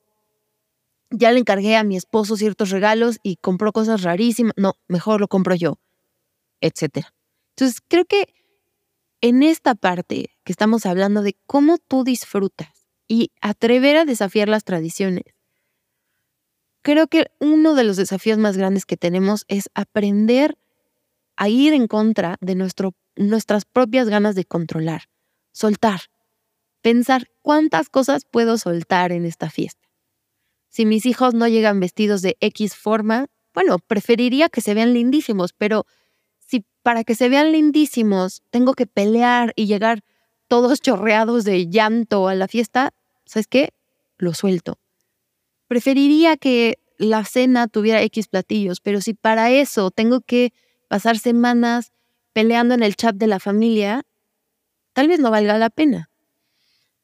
ya 1.09 1.31
le 1.31 1.39
encargué 1.39 1.75
a 1.77 1.83
mi 1.83 1.95
esposo 1.95 2.35
ciertos 2.35 2.69
regalos 2.69 3.19
y 3.23 3.37
compró 3.37 3.71
cosas 3.71 4.01
rarísimas. 4.01 4.53
No, 4.57 4.73
mejor 4.87 5.21
lo 5.21 5.27
compro 5.27 5.55
yo, 5.55 5.79
etcétera. 6.59 7.13
Entonces, 7.55 7.81
creo 7.87 8.05
que 8.05 8.33
en 9.21 9.43
esta 9.43 9.75
parte 9.75 10.31
que 10.43 10.51
estamos 10.51 10.85
hablando 10.85 11.21
de 11.21 11.35
cómo 11.45 11.77
tú 11.77 12.03
disfrutas 12.03 12.87
y 13.07 13.31
atrever 13.41 13.97
a 13.97 14.05
desafiar 14.05 14.49
las 14.49 14.63
tradiciones, 14.63 15.25
creo 16.81 17.07
que 17.07 17.27
uno 17.39 17.75
de 17.75 17.83
los 17.83 17.97
desafíos 17.97 18.37
más 18.37 18.57
grandes 18.57 18.85
que 18.85 18.97
tenemos 18.97 19.45
es 19.47 19.69
aprender 19.73 20.57
a 21.35 21.49
ir 21.49 21.73
en 21.73 21.87
contra 21.87 22.37
de 22.41 22.55
nuestro 22.55 22.93
nuestras 23.17 23.65
propias 23.65 24.09
ganas 24.09 24.35
de 24.35 24.45
controlar, 24.45 25.09
soltar, 25.51 26.01
pensar 26.81 27.27
cuántas 27.41 27.89
cosas 27.89 28.25
puedo 28.25 28.57
soltar 28.57 29.11
en 29.11 29.25
esta 29.25 29.49
fiesta. 29.49 29.87
Si 30.69 30.85
mis 30.85 31.05
hijos 31.05 31.33
no 31.33 31.47
llegan 31.47 31.79
vestidos 31.79 32.21
de 32.21 32.37
X 32.39 32.75
forma, 32.75 33.27
bueno, 33.53 33.79
preferiría 33.79 34.49
que 34.49 34.61
se 34.61 34.75
vean 34.75 34.93
lindísimos, 34.93 35.53
pero 35.53 35.85
para 36.87 37.03
que 37.03 37.15
se 37.15 37.27
vean 37.27 37.51
lindísimos 37.51 38.43
tengo 38.49 38.73
que 38.73 38.87
pelear 38.87 39.51
y 39.57 39.65
llegar 39.65 40.05
todos 40.47 40.79
chorreados 40.81 41.43
de 41.43 41.67
llanto 41.67 42.29
a 42.29 42.33
la 42.33 42.47
fiesta, 42.47 42.93
¿sabes 43.25 43.45
qué? 43.45 43.73
Lo 44.17 44.33
suelto. 44.33 44.79
Preferiría 45.67 46.37
que 46.37 46.79
la 46.97 47.25
cena 47.25 47.67
tuviera 47.67 48.01
X 48.03 48.29
platillos, 48.29 48.79
pero 48.79 49.01
si 49.01 49.13
para 49.13 49.51
eso 49.51 49.91
tengo 49.91 50.21
que 50.21 50.53
pasar 50.87 51.19
semanas 51.19 51.91
peleando 52.31 52.73
en 52.73 52.83
el 52.83 52.95
chat 52.95 53.17
de 53.17 53.27
la 53.27 53.41
familia, 53.41 54.03
tal 54.93 55.09
vez 55.09 55.19
no 55.19 55.29
valga 55.29 55.57
la 55.57 55.69
pena. 55.69 56.09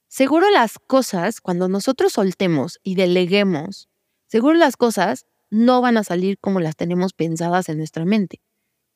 Seguro 0.07 0.49
las 0.49 0.79
cosas, 0.79 1.41
cuando 1.41 1.67
nosotros 1.67 2.13
soltemos 2.13 2.79
y 2.83 2.95
deleguemos, 2.95 3.89
seguro 4.27 4.55
las 4.55 4.77
cosas 4.77 5.25
no 5.49 5.81
van 5.81 5.97
a 5.97 6.05
salir 6.05 6.37
como 6.39 6.61
las 6.61 6.77
tenemos 6.77 7.11
pensadas 7.11 7.67
en 7.67 7.79
nuestra 7.79 8.05
mente. 8.05 8.39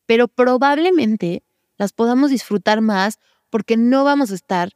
Pero 0.08 0.28
probablemente 0.28 1.44
las 1.78 1.94
podamos 1.94 2.32
disfrutar 2.32 2.82
más 2.82 3.20
porque 3.52 3.78
no 3.78 4.04
vamos 4.04 4.32
a 4.32 4.36
estar 4.36 4.72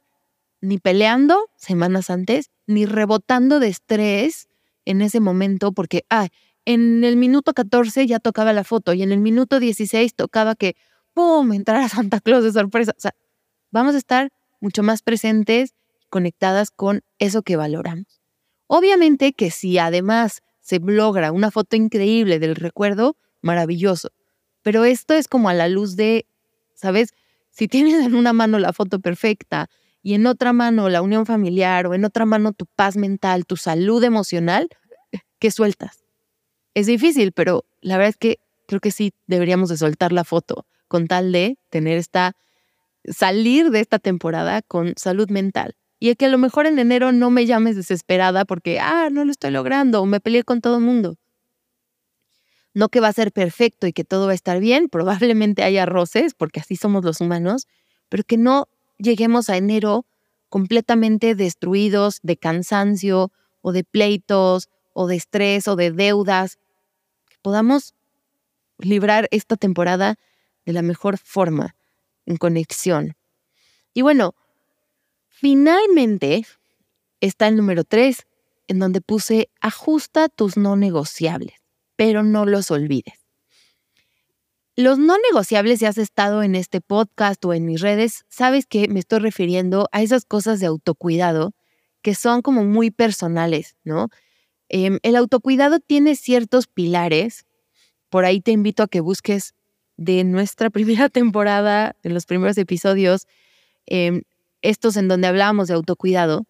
ni 0.60 0.78
peleando 0.78 1.50
semanas 1.56 2.08
antes, 2.08 2.50
ni 2.68 2.86
rebotando 2.86 3.58
de 3.58 3.68
estrés 3.68 4.48
en 4.84 5.02
ese 5.02 5.18
momento 5.18 5.72
porque, 5.72 6.04
ah, 6.08 6.28
en 6.64 7.02
el 7.02 7.16
minuto 7.16 7.52
14 7.52 8.06
ya 8.06 8.20
tocaba 8.20 8.52
la 8.52 8.62
foto 8.62 8.94
y 8.94 9.02
en 9.02 9.10
el 9.10 9.18
minuto 9.18 9.58
16 9.58 10.14
tocaba 10.14 10.54
que 10.54 10.76
¡pum!, 11.14 11.52
entrar 11.52 11.82
a 11.82 11.88
Santa 11.88 12.20
Claus 12.20 12.44
de 12.44 12.52
sorpresa. 12.52 12.92
O 12.96 13.00
sea, 13.00 13.14
vamos 13.70 13.94
a 13.94 13.98
estar 13.98 14.30
mucho 14.60 14.82
más 14.82 15.02
presentes 15.02 15.74
y 16.00 16.06
conectadas 16.08 16.70
con 16.70 17.02
eso 17.18 17.42
que 17.42 17.56
valoramos. 17.56 18.20
Obviamente 18.66 19.32
que 19.32 19.50
si 19.50 19.78
además 19.78 20.42
se 20.60 20.78
logra 20.78 21.32
una 21.32 21.50
foto 21.50 21.76
increíble 21.76 22.38
del 22.38 22.54
recuerdo, 22.54 23.16
maravilloso. 23.40 24.10
Pero 24.62 24.84
esto 24.84 25.14
es 25.14 25.28
como 25.28 25.48
a 25.48 25.54
la 25.54 25.68
luz 25.68 25.96
de, 25.96 26.26
¿sabes? 26.74 27.14
Si 27.50 27.68
tienes 27.68 28.04
en 28.04 28.14
una 28.14 28.32
mano 28.32 28.58
la 28.58 28.72
foto 28.72 29.00
perfecta 29.00 29.68
y 30.02 30.14
en 30.14 30.26
otra 30.26 30.52
mano 30.52 30.88
la 30.88 31.02
unión 31.02 31.26
familiar 31.26 31.86
o 31.86 31.94
en 31.94 32.04
otra 32.04 32.24
mano 32.26 32.52
tu 32.52 32.66
paz 32.66 32.96
mental, 32.96 33.46
tu 33.46 33.56
salud 33.56 34.02
emocional, 34.02 34.68
¿qué 35.38 35.50
sueltas? 35.50 36.04
Es 36.74 36.86
difícil, 36.86 37.32
pero 37.32 37.64
la 37.80 37.96
verdad 37.96 38.10
es 38.10 38.16
que 38.16 38.38
creo 38.66 38.80
que 38.80 38.90
sí 38.90 39.12
deberíamos 39.26 39.68
de 39.68 39.76
soltar 39.76 40.12
la 40.12 40.24
foto 40.24 40.66
con 40.88 41.06
tal 41.06 41.32
de 41.32 41.56
tener 41.70 41.98
esta, 41.98 42.32
salir 43.04 43.70
de 43.70 43.80
esta 43.80 43.98
temporada 43.98 44.62
con 44.62 44.94
salud 44.96 45.28
mental. 45.30 45.74
Y 45.98 46.14
que 46.16 46.26
a 46.26 46.28
lo 46.28 46.38
mejor 46.38 46.66
en 46.66 46.78
enero 46.78 47.12
no 47.12 47.30
me 47.30 47.46
llames 47.46 47.76
desesperada 47.76 48.44
porque, 48.44 48.80
ah, 48.80 49.08
no 49.12 49.24
lo 49.24 49.30
estoy 49.30 49.52
logrando 49.52 50.02
o 50.02 50.06
me 50.06 50.20
peleé 50.20 50.42
con 50.42 50.60
todo 50.60 50.78
el 50.78 50.82
mundo. 50.82 51.16
No 52.74 52.88
que 52.88 53.00
va 53.00 53.08
a 53.08 53.12
ser 53.12 53.32
perfecto 53.32 53.86
y 53.86 53.92
que 53.92 54.04
todo 54.04 54.26
va 54.26 54.32
a 54.32 54.34
estar 54.34 54.60
bien, 54.60 54.88
probablemente 54.88 55.62
haya 55.62 55.86
roces, 55.86 56.34
porque 56.34 56.60
así 56.60 56.76
somos 56.76 57.04
los 57.04 57.20
humanos, 57.20 57.66
pero 58.08 58.24
que 58.24 58.36
no 58.36 58.68
lleguemos 58.98 59.50
a 59.50 59.56
enero 59.56 60.06
completamente 60.48 61.34
destruidos 61.34 62.20
de 62.22 62.36
cansancio 62.36 63.32
o 63.60 63.72
de 63.72 63.84
pleitos 63.84 64.68
o 64.92 65.06
de 65.06 65.16
estrés 65.16 65.68
o 65.68 65.76
de 65.76 65.90
deudas, 65.90 66.58
que 67.28 67.36
podamos 67.42 67.94
librar 68.78 69.28
esta 69.30 69.56
temporada 69.56 70.16
de 70.66 70.72
la 70.72 70.82
mejor 70.82 71.18
forma, 71.18 71.74
en 72.26 72.36
conexión. 72.36 73.14
Y 73.94 74.02
bueno, 74.02 74.34
Finalmente 75.42 76.46
está 77.20 77.48
el 77.48 77.56
número 77.56 77.82
3, 77.82 78.28
en 78.68 78.78
donde 78.78 79.00
puse 79.00 79.50
ajusta 79.60 80.28
tus 80.28 80.56
no 80.56 80.76
negociables, 80.76 81.54
pero 82.02 82.24
no 82.24 82.46
los 82.46 82.72
olvides. 82.72 83.14
Los 84.74 84.98
no 84.98 85.14
negociables, 85.18 85.78
si 85.78 85.84
has 85.84 85.98
estado 85.98 86.42
en 86.42 86.56
este 86.56 86.80
podcast 86.80 87.44
o 87.44 87.54
en 87.54 87.64
mis 87.64 87.80
redes, 87.80 88.24
sabes 88.28 88.66
que 88.66 88.88
me 88.88 88.98
estoy 88.98 89.20
refiriendo 89.20 89.88
a 89.92 90.02
esas 90.02 90.24
cosas 90.24 90.58
de 90.58 90.66
autocuidado 90.66 91.52
que 92.02 92.16
son 92.16 92.42
como 92.42 92.64
muy 92.64 92.90
personales, 92.90 93.76
¿no? 93.84 94.08
Em, 94.68 94.98
el 95.04 95.14
autocuidado 95.14 95.78
tiene 95.78 96.16
ciertos 96.16 96.66
pilares. 96.66 97.46
Por 98.08 98.24
ahí 98.24 98.40
te 98.40 98.50
invito 98.50 98.82
a 98.82 98.88
que 98.88 98.98
busques 98.98 99.54
de 99.96 100.24
nuestra 100.24 100.70
primera 101.06 101.08
temporada, 101.08 101.94
en 102.02 102.14
los 102.14 102.26
primeros 102.26 102.58
episodios, 102.58 103.28
em, 103.86 104.22
estos 104.60 104.96
en 104.96 105.06
donde 105.06 105.28
hablábamos 105.28 105.68
de 105.68 105.74
autocuidado, 105.74 106.46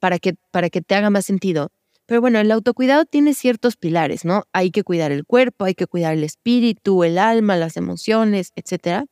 para 0.00 0.18
que, 0.18 0.34
para 0.50 0.68
que 0.68 0.80
te 0.80 0.96
haga 0.96 1.10
más 1.10 1.26
sentido. 1.26 1.70
Pero 2.08 2.22
bueno, 2.22 2.40
el 2.40 2.50
autocuidado 2.50 3.04
tiene 3.04 3.34
ciertos 3.34 3.76
pilares, 3.76 4.24
¿no? 4.24 4.44
Hay 4.54 4.70
que 4.70 4.82
cuidar 4.82 5.12
el 5.12 5.26
cuerpo, 5.26 5.66
hay 5.66 5.74
que 5.74 5.86
cuidar 5.86 6.14
el 6.14 6.24
espíritu, 6.24 7.04
el 7.04 7.18
alma, 7.18 7.54
las 7.54 7.76
emociones, 7.76 8.52
etc. 8.56 9.04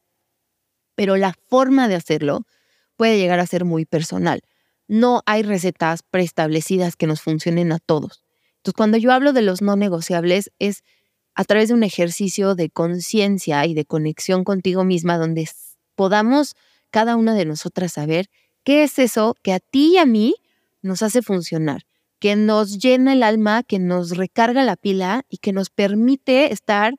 Pero 0.95 1.19
la 1.19 1.35
forma 1.47 1.89
de 1.89 1.95
hacerlo 1.95 2.47
puede 2.97 3.19
llegar 3.19 3.39
a 3.39 3.47
ser 3.47 3.67
muy 3.67 3.85
personal. 3.85 4.41
No 4.89 5.21
hay 5.27 5.43
recetas 5.43 6.03
preestablecidas 6.11 6.97
que 6.97 7.07
nos 7.07 7.21
funcionen 7.21 7.71
a 7.71 7.81
todos. 7.81 8.23
Entonces, 8.57 8.77
cuando 8.79 8.97
yo 8.97 9.13
hablo 9.13 9.35
de 9.35 9.43
los 9.43 9.61
no 9.61 9.77
negociables, 9.77 10.51
es 10.59 10.83
a 11.35 11.45
través 11.45 11.69
de 11.69 11.75
un 11.75 11.83
ejercicio 11.83 12.55
de 12.55 12.71
conciencia 12.71 13.67
y 13.67 13.75
de 13.75 13.85
conexión 13.85 14.43
contigo 14.43 14.85
misma, 14.85 15.19
donde 15.19 15.47
podamos 15.97 16.55
cada 16.91 17.17
una 17.17 17.35
de 17.35 17.45
nosotras 17.45 17.93
saber 17.93 18.31
qué 18.65 18.85
es 18.85 18.99
eso 18.99 19.37
que 19.43 19.53
a 19.53 19.61
ti 19.61 19.97
y 19.97 19.99
a 19.99 20.07
mí 20.07 20.37
nos 20.81 21.03
hace 21.03 21.21
funcionar, 21.21 21.83
que 22.19 22.37
nos 22.37 22.79
llena 22.79 23.13
el 23.13 23.23
alma, 23.23 23.63
que 23.63 23.79
nos 23.79 24.17
recarga 24.17 24.65
la 24.65 24.77
pila 24.77 25.25
y 25.29 25.39
que 25.39 25.53
nos 25.53 25.71
permite 25.71 26.53
estar 26.53 26.95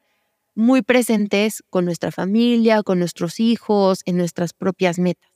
muy 0.56 0.82
presentes 0.82 1.64
con 1.70 1.86
nuestra 1.86 2.12
familia, 2.12 2.84
con 2.84 3.00
nuestros 3.00 3.40
hijos, 3.40 4.02
en 4.06 4.18
nuestras 4.18 4.54
propias 4.54 5.00
metas. 5.00 5.30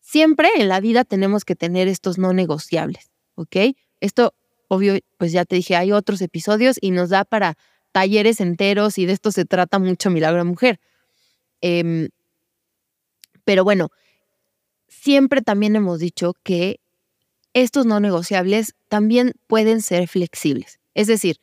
Siempre 0.00 0.48
en 0.56 0.68
la 0.68 0.80
vida 0.80 1.04
tenemos 1.04 1.44
que 1.44 1.54
tener 1.54 1.88
estos 1.88 2.18
no 2.18 2.32
negociables, 2.32 3.12
¿ok? 3.34 3.56
Esto, 4.00 4.34
obvio, 4.68 4.98
pues 5.16 5.32
ya 5.32 5.44
te 5.44 5.56
dije, 5.56 5.76
hay 5.76 5.92
otros 5.92 6.20
episodios 6.22 6.76
y 6.80 6.90
nos 6.90 7.10
da 7.10 7.24
para 7.24 7.56
talleres 7.92 8.40
enteros 8.40 8.98
y 8.98 9.06
de 9.06 9.12
esto 9.12 9.30
se 9.30 9.44
trata 9.44 9.78
mucho 9.78 10.10
Milagro 10.10 10.44
Mujer. 10.44 10.80
Eh, 11.60 12.08
pero 13.44 13.64
bueno, 13.64 13.90
siempre 14.88 15.42
también 15.42 15.76
hemos 15.76 15.98
dicho 15.98 16.34
que 16.42 16.80
estos 17.54 17.86
no 17.86 18.00
negociables 18.00 18.74
también 18.88 19.32
pueden 19.46 19.82
ser 19.82 20.08
flexibles. 20.08 20.80
Es 20.94 21.06
decir, 21.06 21.36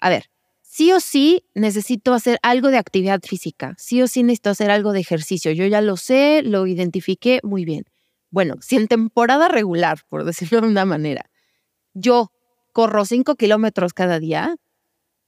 a 0.00 0.08
ver, 0.08 0.30
sí 0.62 0.92
o 0.92 1.00
sí 1.00 1.46
necesito 1.54 2.14
hacer 2.14 2.38
algo 2.42 2.68
de 2.68 2.78
actividad 2.78 3.20
física, 3.22 3.74
sí 3.78 4.02
o 4.02 4.08
sí 4.08 4.22
necesito 4.22 4.50
hacer 4.50 4.70
algo 4.70 4.92
de 4.92 5.00
ejercicio. 5.00 5.52
Yo 5.52 5.66
ya 5.66 5.80
lo 5.80 5.96
sé, 5.96 6.42
lo 6.42 6.66
identifiqué 6.66 7.40
muy 7.42 7.64
bien. 7.64 7.84
Bueno, 8.30 8.56
si 8.60 8.76
en 8.76 8.88
temporada 8.88 9.48
regular, 9.48 10.00
por 10.08 10.24
decirlo 10.24 10.60
de 10.60 10.66
una 10.66 10.84
manera, 10.84 11.30
yo 11.92 12.32
corro 12.72 13.04
cinco 13.04 13.36
kilómetros 13.36 13.92
cada 13.94 14.18
día, 14.18 14.56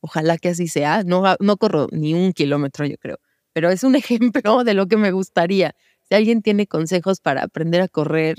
ojalá 0.00 0.38
que 0.38 0.48
así 0.48 0.66
sea, 0.66 1.04
no, 1.04 1.22
no 1.38 1.56
corro 1.56 1.86
ni 1.92 2.14
un 2.14 2.32
kilómetro 2.32 2.84
yo 2.84 2.96
creo, 2.98 3.18
pero 3.52 3.70
es 3.70 3.84
un 3.84 3.94
ejemplo 3.96 4.64
de 4.64 4.74
lo 4.74 4.88
que 4.88 4.96
me 4.96 5.12
gustaría. 5.12 5.76
Si 6.08 6.14
alguien 6.14 6.42
tiene 6.42 6.66
consejos 6.66 7.20
para 7.20 7.44
aprender 7.44 7.80
a 7.80 7.88
correr, 7.88 8.36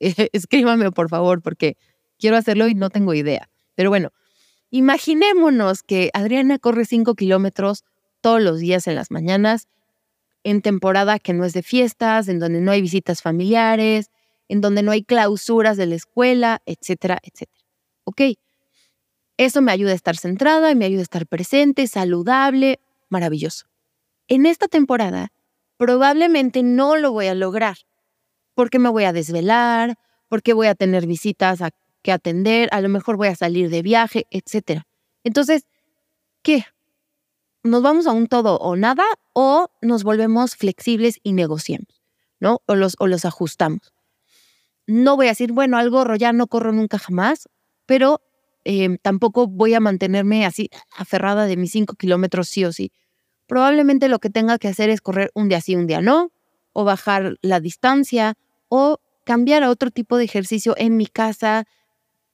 escríbame 0.32 0.90
por 0.92 1.08
favor, 1.08 1.42
porque 1.42 1.76
quiero 2.18 2.36
hacerlo 2.36 2.68
y 2.68 2.74
no 2.74 2.90
tengo 2.90 3.14
idea. 3.14 3.48
Pero 3.74 3.90
bueno, 3.90 4.10
imaginémonos 4.70 5.82
que 5.82 6.10
Adriana 6.14 6.58
corre 6.58 6.84
5 6.84 7.14
kilómetros 7.14 7.84
todos 8.20 8.42
los 8.42 8.58
días 8.58 8.86
en 8.86 8.94
las 8.94 9.10
mañanas, 9.10 9.68
en 10.44 10.62
temporada 10.62 11.18
que 11.18 11.32
no 11.32 11.44
es 11.44 11.52
de 11.52 11.62
fiestas, 11.62 12.28
en 12.28 12.38
donde 12.38 12.60
no 12.60 12.70
hay 12.70 12.80
visitas 12.80 13.22
familiares, 13.22 14.10
en 14.48 14.60
donde 14.60 14.82
no 14.82 14.92
hay 14.92 15.02
clausuras 15.02 15.76
de 15.76 15.86
la 15.86 15.96
escuela, 15.96 16.62
etcétera, 16.66 17.18
etcétera. 17.22 17.64
¿Ok? 18.04 18.20
Eso 19.38 19.60
me 19.60 19.72
ayuda 19.72 19.92
a 19.92 19.96
estar 19.96 20.16
centrada, 20.16 20.74
me 20.74 20.86
ayuda 20.86 21.00
a 21.00 21.02
estar 21.02 21.26
presente, 21.26 21.86
saludable, 21.88 22.80
maravilloso. 23.08 23.66
En 24.28 24.46
esta 24.46 24.68
temporada 24.68 25.32
probablemente 25.76 26.62
no 26.62 26.96
lo 26.96 27.12
voy 27.12 27.26
a 27.26 27.34
lograr 27.34 27.76
porque 28.56 28.80
me 28.80 28.88
voy 28.88 29.04
a 29.04 29.12
desvelar, 29.12 29.96
porque 30.26 30.52
voy 30.52 30.66
a 30.66 30.74
tener 30.74 31.06
visitas 31.06 31.62
a, 31.62 31.70
que 32.02 32.10
atender, 32.10 32.68
a 32.72 32.80
lo 32.80 32.88
mejor 32.88 33.16
voy 33.16 33.28
a 33.28 33.36
salir 33.36 33.70
de 33.70 33.82
viaje, 33.82 34.26
etc. 34.30 34.82
Entonces, 35.22 35.66
¿qué? 36.42 36.64
¿Nos 37.62 37.82
vamos 37.82 38.08
a 38.08 38.12
un 38.12 38.26
todo 38.26 38.56
o 38.56 38.74
nada 38.74 39.04
o 39.32 39.68
nos 39.80 40.02
volvemos 40.02 40.56
flexibles 40.56 41.20
y 41.22 41.32
negociamos, 41.32 42.02
¿no? 42.40 42.62
O 42.66 42.74
los, 42.74 42.96
o 42.98 43.06
los 43.06 43.24
ajustamos. 43.24 43.92
No 44.88 45.14
voy 45.14 45.26
a 45.26 45.30
decir, 45.30 45.52
bueno, 45.52 45.78
al 45.78 45.90
gorro 45.90 46.16
ya 46.16 46.32
no 46.32 46.48
corro 46.48 46.72
nunca 46.72 46.98
jamás, 46.98 47.48
pero 47.86 48.20
eh, 48.64 48.98
tampoco 49.02 49.46
voy 49.46 49.74
a 49.74 49.80
mantenerme 49.80 50.44
así 50.44 50.70
aferrada 50.96 51.46
de 51.46 51.56
mis 51.56 51.70
cinco 51.70 51.94
kilómetros 51.94 52.48
sí 52.48 52.64
o 52.64 52.72
sí 52.72 52.90
probablemente 53.46 54.08
lo 54.08 54.18
que 54.18 54.30
tenga 54.30 54.58
que 54.58 54.68
hacer 54.68 54.90
es 54.90 55.00
correr 55.00 55.30
un 55.34 55.48
día 55.48 55.60
sí, 55.60 55.76
un 55.76 55.86
día 55.86 56.00
no, 56.00 56.30
o 56.72 56.84
bajar 56.84 57.36
la 57.42 57.60
distancia, 57.60 58.34
o 58.68 58.98
cambiar 59.24 59.62
a 59.62 59.70
otro 59.70 59.90
tipo 59.90 60.16
de 60.16 60.24
ejercicio 60.24 60.74
en 60.78 60.96
mi 60.96 61.06
casa, 61.06 61.66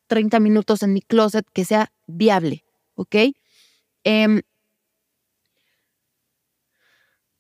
30 0.09 0.41
minutos 0.41 0.83
en 0.83 0.93
mi 0.93 1.01
closet, 1.01 1.47
que 1.53 1.65
sea 1.65 1.93
viable, 2.07 2.65
¿ok? 2.95 3.17
Em, 4.05 4.43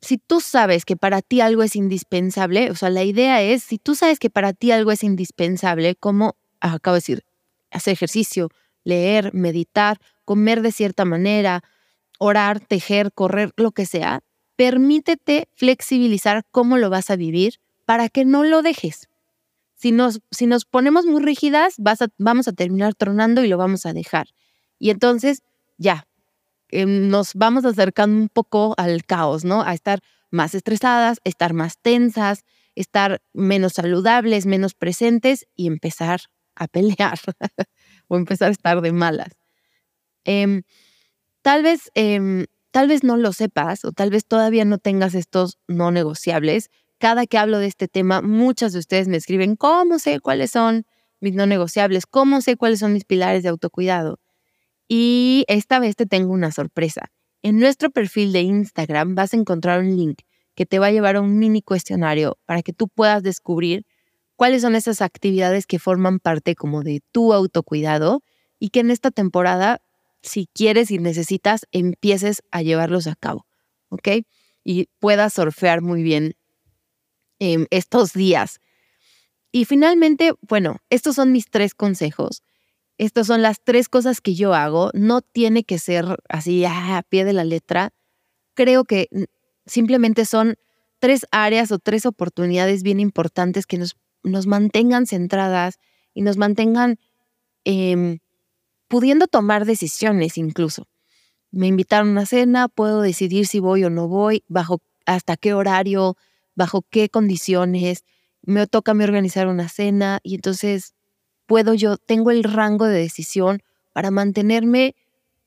si 0.01 0.19
tú 0.19 0.41
sabes 0.41 0.85
que 0.85 0.97
para 0.97 1.23
ti 1.23 1.41
algo 1.41 1.63
es 1.63 1.77
indispensable, 1.77 2.71
o 2.71 2.75
sea, 2.75 2.91
la 2.91 3.05
idea 3.05 3.41
es, 3.43 3.63
si 3.63 3.79
tú 3.79 3.95
sabes 3.95 4.19
que 4.19 4.31
para 4.31 4.53
ti 4.53 4.73
algo 4.73 4.91
es 4.91 5.05
indispensable, 5.05 5.95
como 5.95 6.37
acabo 6.61 6.95
de 6.95 6.99
decir, 6.99 7.25
hacer 7.71 7.93
ejercicio, 7.93 8.49
leer, 8.85 9.33
meditar, 9.33 9.99
comer 10.25 10.63
de 10.63 10.73
cierta 10.73 11.05
manera, 11.05 11.63
orar, 12.19 12.61
tejer, 12.61 13.13
correr, 13.13 13.53
lo 13.57 13.73
que 13.73 13.87
sea, 13.87 14.23
permítete 14.57 15.49
flexibilizar 15.55 16.45
cómo 16.51 16.79
lo 16.79 16.91
vas 16.91 17.11
a 17.11 17.17
vivir 17.17 17.61
para 17.85 18.09
que 18.09 18.25
no 18.25 18.45
lo 18.45 18.63
dejes. 18.63 19.09
Si 19.75 19.93
nos, 19.93 20.21
si 20.31 20.47
nos 20.47 20.65
ponemos 20.65 21.07
muy 21.07 21.23
rígidas, 21.23 21.75
vamos 22.19 22.49
a 22.49 22.53
terminar 22.53 22.95
tronando 22.95 23.45
y 23.45 23.49
lo 23.49 23.59
vamos 23.59 23.87
a 23.87 23.93
dejar. 23.93 24.29
Y 24.79 24.91
entonces, 24.91 25.43
ya, 25.79 26.07
em, 26.69 27.09
nos 27.09 27.35
vamos 27.35 27.65
acercando 27.65 28.17
un 28.21 28.29
poco 28.29 28.75
al 28.79 29.05
caos, 29.05 29.45
¿no? 29.45 29.63
A 29.63 29.75
estar 29.75 30.01
más 30.31 30.55
estresadas, 30.55 31.19
estar 31.25 31.53
más 31.55 31.79
tensas, 31.79 32.45
estar 32.75 33.21
menos 33.33 33.75
saludables, 33.75 34.47
menos 34.47 34.75
presentes 34.75 35.47
y 35.55 35.67
empezar 35.67 36.23
a 36.55 36.69
pelear 36.69 37.19
o 38.09 38.17
empezar 38.17 38.49
a 38.49 38.53
estar 38.53 38.81
de 38.81 38.93
malas. 38.93 39.33
Eh, 40.25 40.63
Tal 41.43 41.63
vez, 41.63 41.91
em, 41.95 42.47
tal 42.71 42.89
vez 42.89 43.03
no 43.05 43.17
lo 43.17 43.33
sepas 43.33 43.85
o 43.85 43.93
tal 43.93 44.11
vez 44.11 44.25
todavía 44.27 44.65
no 44.65 44.79
tengas 44.79 45.15
estos 45.15 45.59
no 45.69 45.91
negociables. 45.91 46.71
Cada 47.03 47.27
que 47.27 47.37
hablo 47.37 47.59
de 47.59 47.67
este 47.67 47.89
tema, 47.89 48.23
muchas 48.23 48.73
de 48.73 48.79
ustedes 48.79 49.09
me 49.09 49.17
escriben, 49.17 49.57
¿cómo 49.57 49.99
sé 49.99 50.21
cuáles 50.21 50.53
son 50.53 50.87
mis 51.19 51.35
no 51.35 51.47
negociables? 51.47 52.07
¿Cómo 52.07 52.41
sé 52.41 52.57
cuáles 52.57 52.79
son 52.79 52.93
mis 52.93 53.05
pilares 53.05 53.43
de 53.43 53.49
autocuidado? 53.49 54.21
Y 54.87 55.45
esta 55.49 55.81
vez 55.81 55.97
te 55.97 56.07
tengo 56.07 56.33
una 56.33 56.53
sorpresa. 56.53 57.11
En 57.43 57.59
nuestro 57.59 57.91
perfil 57.91 58.33
de 58.33 58.43
Instagram 58.43 59.17
vas 59.17 59.35
a 59.35 59.37
encontrar 59.37 59.81
un 59.81 59.97
link 59.97 60.21
que 60.55 60.65
te 60.65 60.79
va 60.79 60.87
a 60.87 60.91
llevar 60.93 61.17
a 61.17 61.23
un 61.23 61.41
mini 61.41 61.61
cuestionario 61.61 62.39
para 62.47 62.63
que 62.63 62.73
tú 62.73 62.87
puedas 62.87 63.25
descubrir 63.25 63.85
cuáles 64.37 64.63
son 64.63 64.77
esas 64.77 65.03
actividades 65.03 65.67
que 65.67 65.81
forman 65.81 66.21
parte 66.21 66.55
como 66.55 66.85
de 66.85 67.03
tu 67.11 67.33
autocuidado 67.33 68.23
y 68.61 68.69
que 68.69 68.79
en 68.79 68.93
esta 68.93 69.11
temporada, 69.11 69.83
si 70.23 70.47
quieres 70.55 70.93
y 70.93 70.99
necesitas, 70.99 71.67
empieces 71.73 72.45
a 72.53 72.63
llevarlos 72.63 73.09
a 73.09 73.17
cabo, 73.17 73.45
¿ok? 73.89 74.09
Y 74.63 74.87
puedas 75.01 75.35
surfear 75.35 75.83
muy 75.83 76.05
bien 76.05 76.37
em, 77.45 77.67
estos 77.71 78.13
días. 78.13 78.61
Y 79.51 79.65
finalmente, 79.65 80.33
bueno, 80.43 80.77
estos 80.91 81.17
son 81.17 81.33
mis 81.33 81.51
tres 81.51 81.75
consejos. 81.75 82.45
Estas 82.99 83.27
son 83.27 83.43
las 83.43 83.61
tres 83.65 83.89
cosas 83.89 84.21
que 84.21 84.37
yo 84.37 84.55
hago. 84.55 84.93
No 84.95 85.23
tiene 85.23 85.65
que 85.65 85.81
ser 85.81 86.05
así 86.29 86.65
ah, 86.65 86.99
a 86.99 87.03
pie 87.03 87.25
de 87.25 87.33
la 87.33 87.43
letra. 87.43 87.91
Creo 88.55 88.85
que 88.85 89.09
simplemente 89.67 90.25
son 90.25 90.55
tres 91.01 91.27
áreas 91.33 91.73
o 91.73 91.81
tres 91.81 92.07
oportunidades 92.07 92.85
bien 92.85 93.01
importantes 93.01 93.67
que 93.67 93.77
nos, 93.77 93.97
nos 94.23 94.47
mantengan 94.47 95.09
centradas 95.09 95.81
y 96.15 96.23
nos 96.23 96.37
mantengan 96.37 97.01
em, 97.65 98.21
pudiendo 98.87 99.27
tomar 99.27 99.65
decisiones 99.65 100.39
incluso. 100.39 100.87
Me 101.51 101.67
invitaron 101.67 102.17
a 102.19 102.25
cena, 102.25 102.69
puedo 102.69 103.03
decidir 103.03 103.49
si 103.49 103.59
voy 103.59 103.83
o 103.83 103.91
no 103.91 104.07
voy, 104.07 104.45
bajo 104.47 104.81
hasta 105.07 105.37
qué 105.37 105.55
horario, 105.55 106.17
bajo 106.55 106.83
qué 106.91 107.09
condiciones, 107.09 108.05
me 108.43 108.67
toca 108.67 108.95
me 108.95 109.05
organizar 109.05 109.47
una 109.47 109.69
cena 109.69 110.21
y 110.23 110.35
entonces 110.35 110.95
puedo 111.47 111.75
yo, 111.75 111.97
tengo 111.97 112.31
el 112.31 112.45
rango 112.45 112.87
de 112.87 112.99
decisión 112.99 113.63
para 113.93 114.11
mantenerme, 114.11 114.97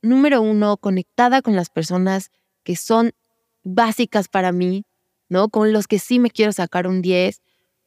número 0.02 0.42
uno, 0.42 0.78
conectada 0.78 1.42
con 1.42 1.56
las 1.56 1.70
personas 1.70 2.32
que 2.64 2.76
son 2.76 3.14
básicas 3.64 4.28
para 4.28 4.52
mí, 4.52 4.86
¿no? 5.30 5.50
Con 5.50 5.74
los 5.74 5.88
que 5.88 6.00
sí 6.00 6.20
me 6.20 6.30
quiero 6.30 6.52
sacar 6.52 6.88
un 6.88 7.02
10. 7.02 7.42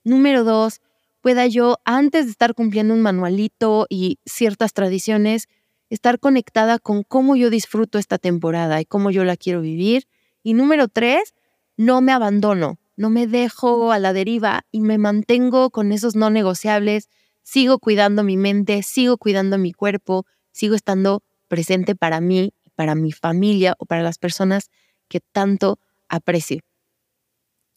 Número 0.04 0.44
dos, 0.44 0.80
pueda 1.20 1.46
yo, 1.46 1.78
antes 1.84 2.26
de 2.26 2.32
estar 2.32 2.54
cumpliendo 2.54 2.94
un 2.94 3.02
manualito 3.02 3.86
y 3.88 4.18
ciertas 4.26 4.72
tradiciones, 4.72 5.48
estar 5.90 6.18
conectada 6.18 6.78
con 6.78 7.02
cómo 7.02 7.36
yo 7.36 7.50
disfruto 7.50 7.98
esta 7.98 8.18
temporada 8.18 8.80
y 8.80 8.84
cómo 8.84 9.10
yo 9.10 9.24
la 9.24 9.36
quiero 9.36 9.60
vivir. 9.60 10.06
Y 10.42 10.54
número 10.54 10.88
tres, 10.88 11.34
no 11.76 12.00
me 12.00 12.12
abandono, 12.12 12.78
no 12.98 13.10
me 13.10 13.28
dejo 13.28 13.92
a 13.92 14.00
la 14.00 14.12
deriva 14.12 14.66
y 14.72 14.80
me 14.80 14.98
mantengo 14.98 15.70
con 15.70 15.92
esos 15.92 16.16
no 16.16 16.30
negociables, 16.30 17.08
sigo 17.42 17.78
cuidando 17.78 18.24
mi 18.24 18.36
mente, 18.36 18.82
sigo 18.82 19.18
cuidando 19.18 19.56
mi 19.56 19.72
cuerpo, 19.72 20.26
sigo 20.50 20.74
estando 20.74 21.22
presente 21.46 21.94
para 21.94 22.20
mí, 22.20 22.52
para 22.74 22.96
mi 22.96 23.12
familia 23.12 23.76
o 23.78 23.86
para 23.86 24.02
las 24.02 24.18
personas 24.18 24.68
que 25.06 25.20
tanto 25.20 25.78
aprecio. 26.08 26.60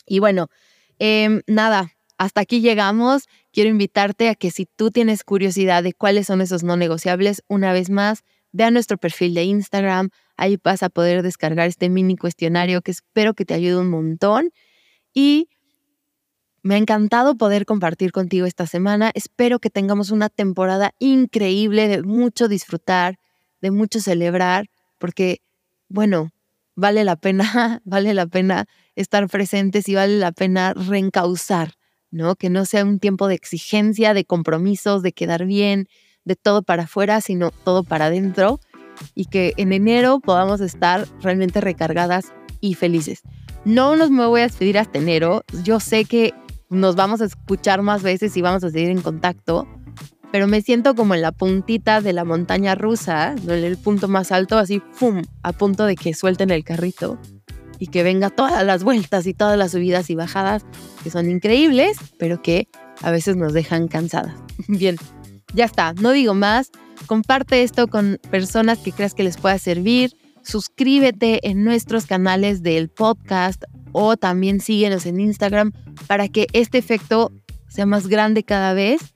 Y 0.07 0.17
bueno, 0.17 0.47
em, 0.97 1.41
nada, 1.45 1.91
hasta 2.17 2.41
aquí 2.41 2.59
llegamos. 2.59 3.27
Quiero 3.53 3.69
invitarte 3.69 4.27
a 4.27 4.33
que 4.33 4.49
si 4.49 4.65
tú 4.65 4.89
tienes 4.89 5.23
curiosidad 5.23 5.83
de 5.83 5.93
cuáles 5.93 6.27
son 6.27 6.41
esos 6.41 6.63
no 6.63 6.77
negociables, 6.77 7.43
una 7.47 7.73
vez 7.73 7.91
más, 7.91 8.23
ve 8.51 8.63
a 8.63 8.71
nuestro 8.71 8.97
perfil 8.97 9.35
de 9.35 9.43
Instagram. 9.43 10.09
Ahí 10.35 10.57
vas 10.63 10.81
a 10.81 10.89
poder 10.89 11.21
descargar 11.21 11.67
este 11.67 11.89
mini 11.89 12.17
cuestionario 12.17 12.81
que 12.81 12.89
espero 12.89 13.35
que 13.35 13.45
te 13.45 13.53
ayude 13.53 13.77
un 13.77 13.91
montón. 13.91 14.49
Y 15.13 15.49
me 16.63 16.75
ha 16.75 16.77
encantado 16.77 17.35
poder 17.35 17.65
compartir 17.65 18.11
contigo 18.11 18.45
esta 18.45 18.67
semana. 18.67 19.11
Espero 19.13 19.59
que 19.59 19.69
tengamos 19.69 20.11
una 20.11 20.29
temporada 20.29 20.93
increíble 20.99 21.87
de 21.87 22.03
mucho 22.03 22.47
disfrutar, 22.47 23.17
de 23.61 23.71
mucho 23.71 23.99
celebrar, 23.99 24.69
porque, 24.99 25.41
bueno, 25.89 26.29
vale 26.75 27.03
la 27.03 27.15
pena, 27.15 27.81
vale 27.85 28.13
la 28.13 28.27
pena 28.27 28.67
estar 28.95 29.27
presentes 29.27 29.89
y 29.89 29.95
vale 29.95 30.17
la 30.17 30.31
pena 30.31 30.73
reencauzar, 30.73 31.73
¿no? 32.11 32.35
Que 32.35 32.49
no 32.49 32.65
sea 32.65 32.85
un 32.85 32.99
tiempo 32.99 33.27
de 33.27 33.35
exigencia, 33.35 34.13
de 34.13 34.25
compromisos, 34.25 35.01
de 35.01 35.13
quedar 35.13 35.45
bien, 35.45 35.87
de 36.25 36.35
todo 36.35 36.61
para 36.61 36.83
afuera, 36.83 37.21
sino 37.21 37.51
todo 37.51 37.83
para 37.83 38.05
adentro 38.05 38.59
y 39.15 39.25
que 39.25 39.53
en 39.57 39.73
enero 39.73 40.19
podamos 40.19 40.61
estar 40.61 41.07
realmente 41.21 41.61
recargadas 41.61 42.33
y 42.59 42.75
felices. 42.75 43.21
No 43.65 43.95
nos 43.95 44.09
me 44.09 44.25
voy 44.25 44.41
a 44.41 44.43
despedir 44.43 44.77
hasta 44.77 44.97
enero. 44.97 45.43
Yo 45.63 45.79
sé 45.79 46.05
que 46.05 46.33
nos 46.69 46.95
vamos 46.95 47.21
a 47.21 47.25
escuchar 47.25 47.81
más 47.81 48.01
veces 48.01 48.35
y 48.37 48.41
vamos 48.41 48.63
a 48.63 48.71
seguir 48.71 48.89
en 48.89 49.01
contacto, 49.01 49.67
pero 50.31 50.47
me 50.47 50.61
siento 50.61 50.95
como 50.95 51.13
en 51.13 51.21
la 51.21 51.31
puntita 51.31 52.01
de 52.01 52.13
la 52.13 52.23
montaña 52.23 52.75
rusa, 52.75 53.35
en 53.35 53.49
el 53.49 53.77
punto 53.77 54.07
más 54.07 54.31
alto, 54.31 54.57
así, 54.57 54.81
¡pum!, 54.99 55.21
a 55.43 55.51
punto 55.51 55.85
de 55.85 55.95
que 55.95 56.13
suelten 56.13 56.49
el 56.49 56.63
carrito 56.63 57.19
y 57.77 57.87
que 57.87 58.03
venga 58.03 58.29
todas 58.29 58.63
las 58.63 58.83
vueltas 58.83 59.27
y 59.27 59.33
todas 59.33 59.57
las 59.57 59.71
subidas 59.71 60.09
y 60.09 60.15
bajadas 60.15 60.63
que 61.03 61.11
son 61.11 61.29
increíbles, 61.29 61.97
pero 62.17 62.41
que 62.41 62.67
a 63.01 63.11
veces 63.11 63.35
nos 63.35 63.53
dejan 63.53 63.87
cansadas. 63.87 64.35
Bien, 64.67 64.95
ya 65.53 65.65
está, 65.65 65.93
no 65.93 66.11
digo 66.11 66.33
más. 66.33 66.71
Comparte 67.07 67.63
esto 67.63 67.87
con 67.87 68.19
personas 68.29 68.79
que 68.79 68.91
creas 68.91 69.13
que 69.13 69.23
les 69.23 69.37
pueda 69.37 69.57
servir. 69.57 70.15
Suscríbete 70.43 71.47
en 71.49 71.63
nuestros 71.63 72.05
canales 72.05 72.63
del 72.63 72.89
podcast 72.89 73.63
o 73.91 74.17
también 74.17 74.59
síguenos 74.59 75.05
en 75.05 75.19
Instagram 75.19 75.71
para 76.07 76.27
que 76.27 76.47
este 76.53 76.77
efecto 76.77 77.31
sea 77.67 77.85
más 77.85 78.07
grande 78.07 78.43
cada 78.43 78.73
vez 78.73 79.15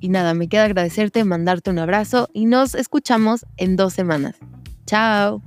y 0.00 0.08
nada, 0.08 0.34
me 0.34 0.48
queda 0.48 0.64
agradecerte, 0.64 1.24
mandarte 1.24 1.70
un 1.70 1.78
abrazo 1.78 2.28
y 2.32 2.46
nos 2.46 2.74
escuchamos 2.74 3.46
en 3.56 3.76
dos 3.76 3.94
semanas. 3.94 4.36
Chao. 4.86 5.42